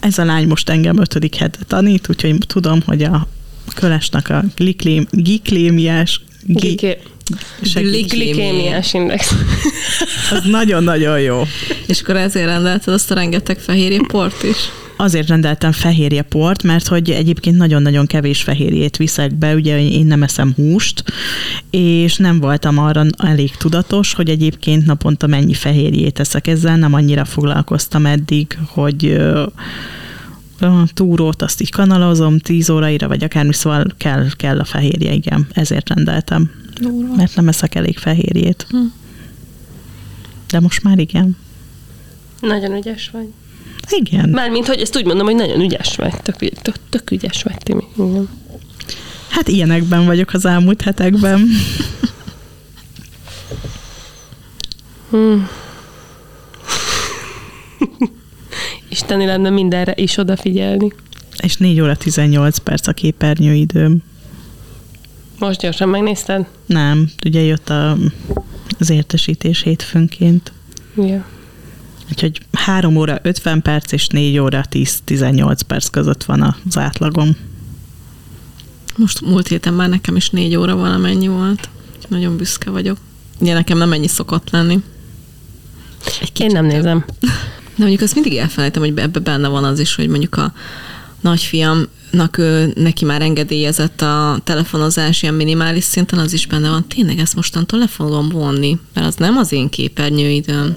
[0.00, 3.28] ez a lány most engem ötödik hete tanít, úgyhogy tudom, hogy a
[3.74, 6.20] kölesnek a gliklém, giklémiás
[7.62, 9.34] segít, Glikémiás index.
[10.30, 11.42] az nagyon-nagyon jó.
[11.86, 14.56] És akkor ezért rendelted azt a rengeteg fehérjéport is.
[14.96, 20.52] Azért rendeltem fehérjeport, mert hogy egyébként nagyon-nagyon kevés fehérjét viszek be, ugye én nem eszem
[20.54, 21.04] húst,
[21.70, 27.24] és nem voltam arra elég tudatos, hogy egyébként naponta mennyi fehérjét eszek ezzel, nem annyira
[27.24, 29.12] foglalkoztam eddig, hogy
[30.60, 35.46] a túrót azt így kanalozom 10 óraira, vagy akármi, szóval kell, kell a fehérje, igen,
[35.52, 36.50] ezért rendeltem.
[37.16, 38.66] Mert nem eszek elég fehérjét.
[40.48, 41.36] De most már igen.
[42.40, 43.28] Nagyon ügyes vagy.
[43.90, 44.28] Igen.
[44.28, 46.14] Mármint, hogy ezt úgy mondom, hogy nagyon ügyes vagy.
[46.22, 47.84] Tök, tök, tök ügyes vagy, Timi.
[47.96, 48.28] Igen.
[49.28, 51.48] Hát ilyenekben vagyok az elmúlt hetekben.
[58.88, 60.92] Isteni lenne mindenre is odafigyelni.
[61.42, 64.02] És 4 óra 18 perc a képernyőidőm.
[65.38, 66.46] Most gyorsan megnézted?
[66.66, 67.96] Nem, ugye jött a,
[68.78, 70.52] az értesítés hétfőnként.
[70.96, 71.24] Igen.
[72.10, 77.36] Úgyhogy 3 óra 50 perc és 4 óra 10-18 perc között van az átlagom.
[78.96, 81.68] Most múlt héten már nekem is négy óra valamennyi volt.
[82.08, 82.96] Nagyon büszke vagyok.
[83.38, 84.82] Ugye nekem nem ennyi szokott lenni.
[86.20, 87.04] Egy Én nem nézem.
[87.20, 87.28] De
[87.76, 90.52] mondjuk azt mindig elfelejtem, hogy ebbe benne van az is, hogy mondjuk a
[91.20, 96.88] nagyfiamnak ő, neki már engedélyezett a telefonozás ilyen minimális szinten, az is benne van.
[96.88, 100.76] Tényleg ezt mostantól le fogom vonni, mert az nem az én képernyőidőm.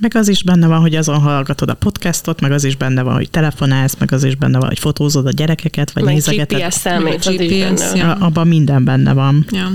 [0.00, 3.14] Meg az is benne van, hogy azon hallgatod a podcastot, meg az is benne van,
[3.14, 6.58] hogy telefonálsz, meg az is benne van, hogy fotózod a gyerekeket, vagy Meg nézegeted.
[6.60, 8.12] GPS számít, is GPS, ja.
[8.12, 9.46] A- Abban minden benne van.
[9.50, 9.66] Ja.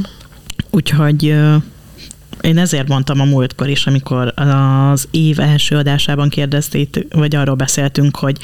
[0.69, 1.24] Úgyhogy
[2.41, 8.15] én ezért mondtam a múltkor is, amikor az év első adásában kérdezték, vagy arról beszéltünk,
[8.17, 8.38] hogy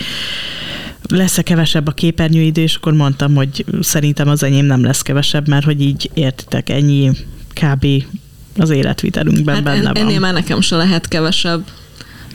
[1.09, 5.65] lesz-e kevesebb a képernyőidő, és akkor mondtam, hogy szerintem az enyém nem lesz kevesebb, mert
[5.65, 7.11] hogy így értitek, ennyi
[7.53, 7.85] kb.
[8.57, 9.95] Az életvitelünkben Hát benne en, van.
[9.95, 11.63] ennél már nekem se lehet kevesebb.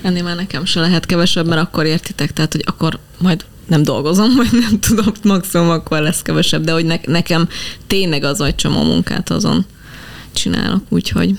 [0.02, 4.34] Ennél már nekem se lehet kevesebb, mert akkor értitek, tehát, hogy akkor majd nem dolgozom,
[4.36, 7.48] vagy nem tudom, maximum akkor lesz kevesebb, de hogy ne, nekem
[7.86, 9.66] tényleg az, hogy csomó munkát azon
[10.34, 11.38] csinálok, úgyhogy.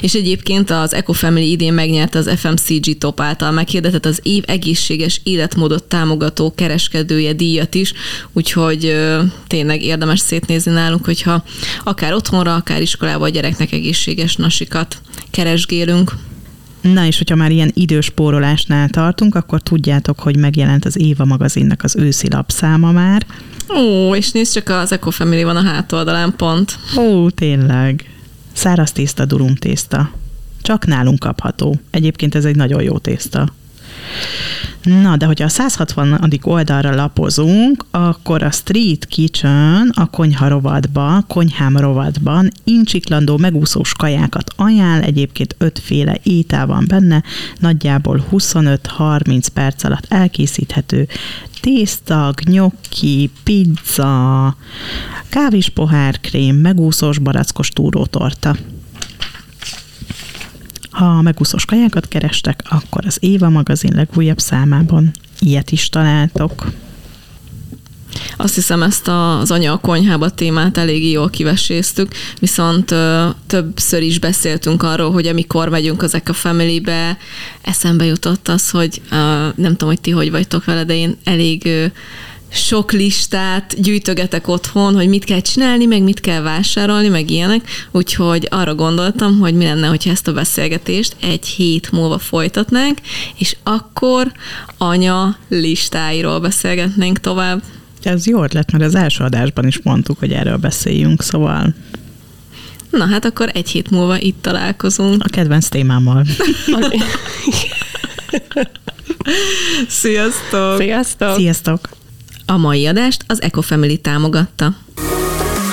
[0.00, 5.84] És egyébként az EcoFamily idén megnyerte az FMCG Top által meghirdetett az év egészséges életmódot
[5.84, 7.92] támogató kereskedője díjat is,
[8.32, 11.44] úgyhogy ö, tényleg érdemes szétnézni nálunk, hogyha
[11.84, 16.12] akár otthonra, akár iskolába a gyereknek egészséges nasikat keresgélünk.
[16.80, 21.96] Na és hogyha már ilyen időspórolásnál tartunk, akkor tudjátok, hogy megjelent az Éva magazinnak az
[21.96, 23.26] őszi lapszáma már.
[23.68, 26.78] Ó, és nézd csak, az EcoFamily van a hátoldalán pont.
[26.96, 28.15] Ó, tényleg.
[28.56, 30.10] Száraz tészta, durum tészta.
[30.62, 31.80] Csak nálunk kapható.
[31.90, 33.48] Egyébként ez egy nagyon jó tészta.
[34.82, 36.38] Na, de hogyha a 160.
[36.42, 45.02] oldalra lapozunk, akkor a Street Kitchen a konyha rovatban, konyhám rovatban incsiklandó megúszós kajákat ajánl,
[45.02, 47.22] egyébként ötféle étel van benne,
[47.58, 51.08] nagyjából 25-30 perc alatt elkészíthető
[51.60, 54.56] tészta, gnocchi, pizza,
[55.36, 58.56] kávés pohárkrém, megúszós barackos túrótorta.
[60.90, 65.10] Ha megúszós kajákat kerestek, akkor az Éva magazin legújabb számában
[65.40, 66.66] ilyet is találtok.
[68.36, 74.02] Azt hiszem ezt a- az anya a konyhába témát eléggé jól kiveséztük, viszont ö, többször
[74.02, 77.18] is beszéltünk arról, hogy amikor megyünk az Eka Family-be,
[77.62, 79.14] eszembe jutott az, hogy ö,
[79.54, 81.86] nem tudom, hogy ti hogy vagytok vele, de én elég ö,
[82.56, 88.48] sok listát gyűjtögetek otthon, hogy mit kell csinálni, meg mit kell vásárolni, meg ilyenek, úgyhogy
[88.50, 92.98] arra gondoltam, hogy mi lenne, hogyha ezt a beszélgetést egy hét múlva folytatnánk,
[93.38, 94.32] és akkor
[94.78, 97.62] anya listáiról beszélgetnénk tovább.
[98.02, 101.74] Ez jó ötlet, mert az első adásban is mondtuk, hogy erről beszéljünk, szóval
[102.90, 105.24] Na hát akkor egy hét múlva itt találkozunk.
[105.24, 106.24] a kedvenc témámmal.
[109.88, 110.80] Sziasztok!
[110.80, 111.36] Sziasztok!
[111.36, 111.88] Sziasztok!
[112.46, 114.74] A mai adást az EcoFamily támogatta.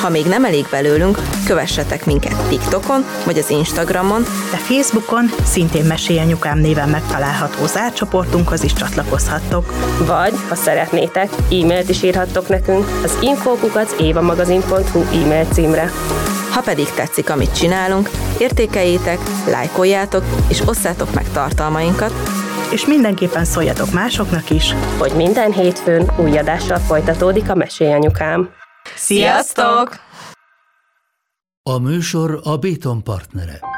[0.01, 4.21] Ha még nem elég belőlünk, kövessetek minket TikTokon vagy az Instagramon,
[4.51, 9.73] De Facebookon szintén Mesélyanyukám néven megtalálható zárcsoportunkhoz is csatlakozhattok.
[10.05, 15.91] Vagy, ha szeretnétek, e-mailt is írhattok nekünk az infókukat évamagazin.hu e-mail címre.
[16.51, 22.42] ha pedig tetszik, amit csinálunk, értékeljétek, lájkoljátok és osszátok meg tartalmainkat,
[22.73, 24.73] És mindenképpen szóljatok másoknak is.
[24.97, 28.49] Hogy minden hétfőn új adással folytatódik a Mesélyanyukám.
[28.95, 29.95] Sziasztok!
[31.69, 33.72] A műsor a Béton partnere.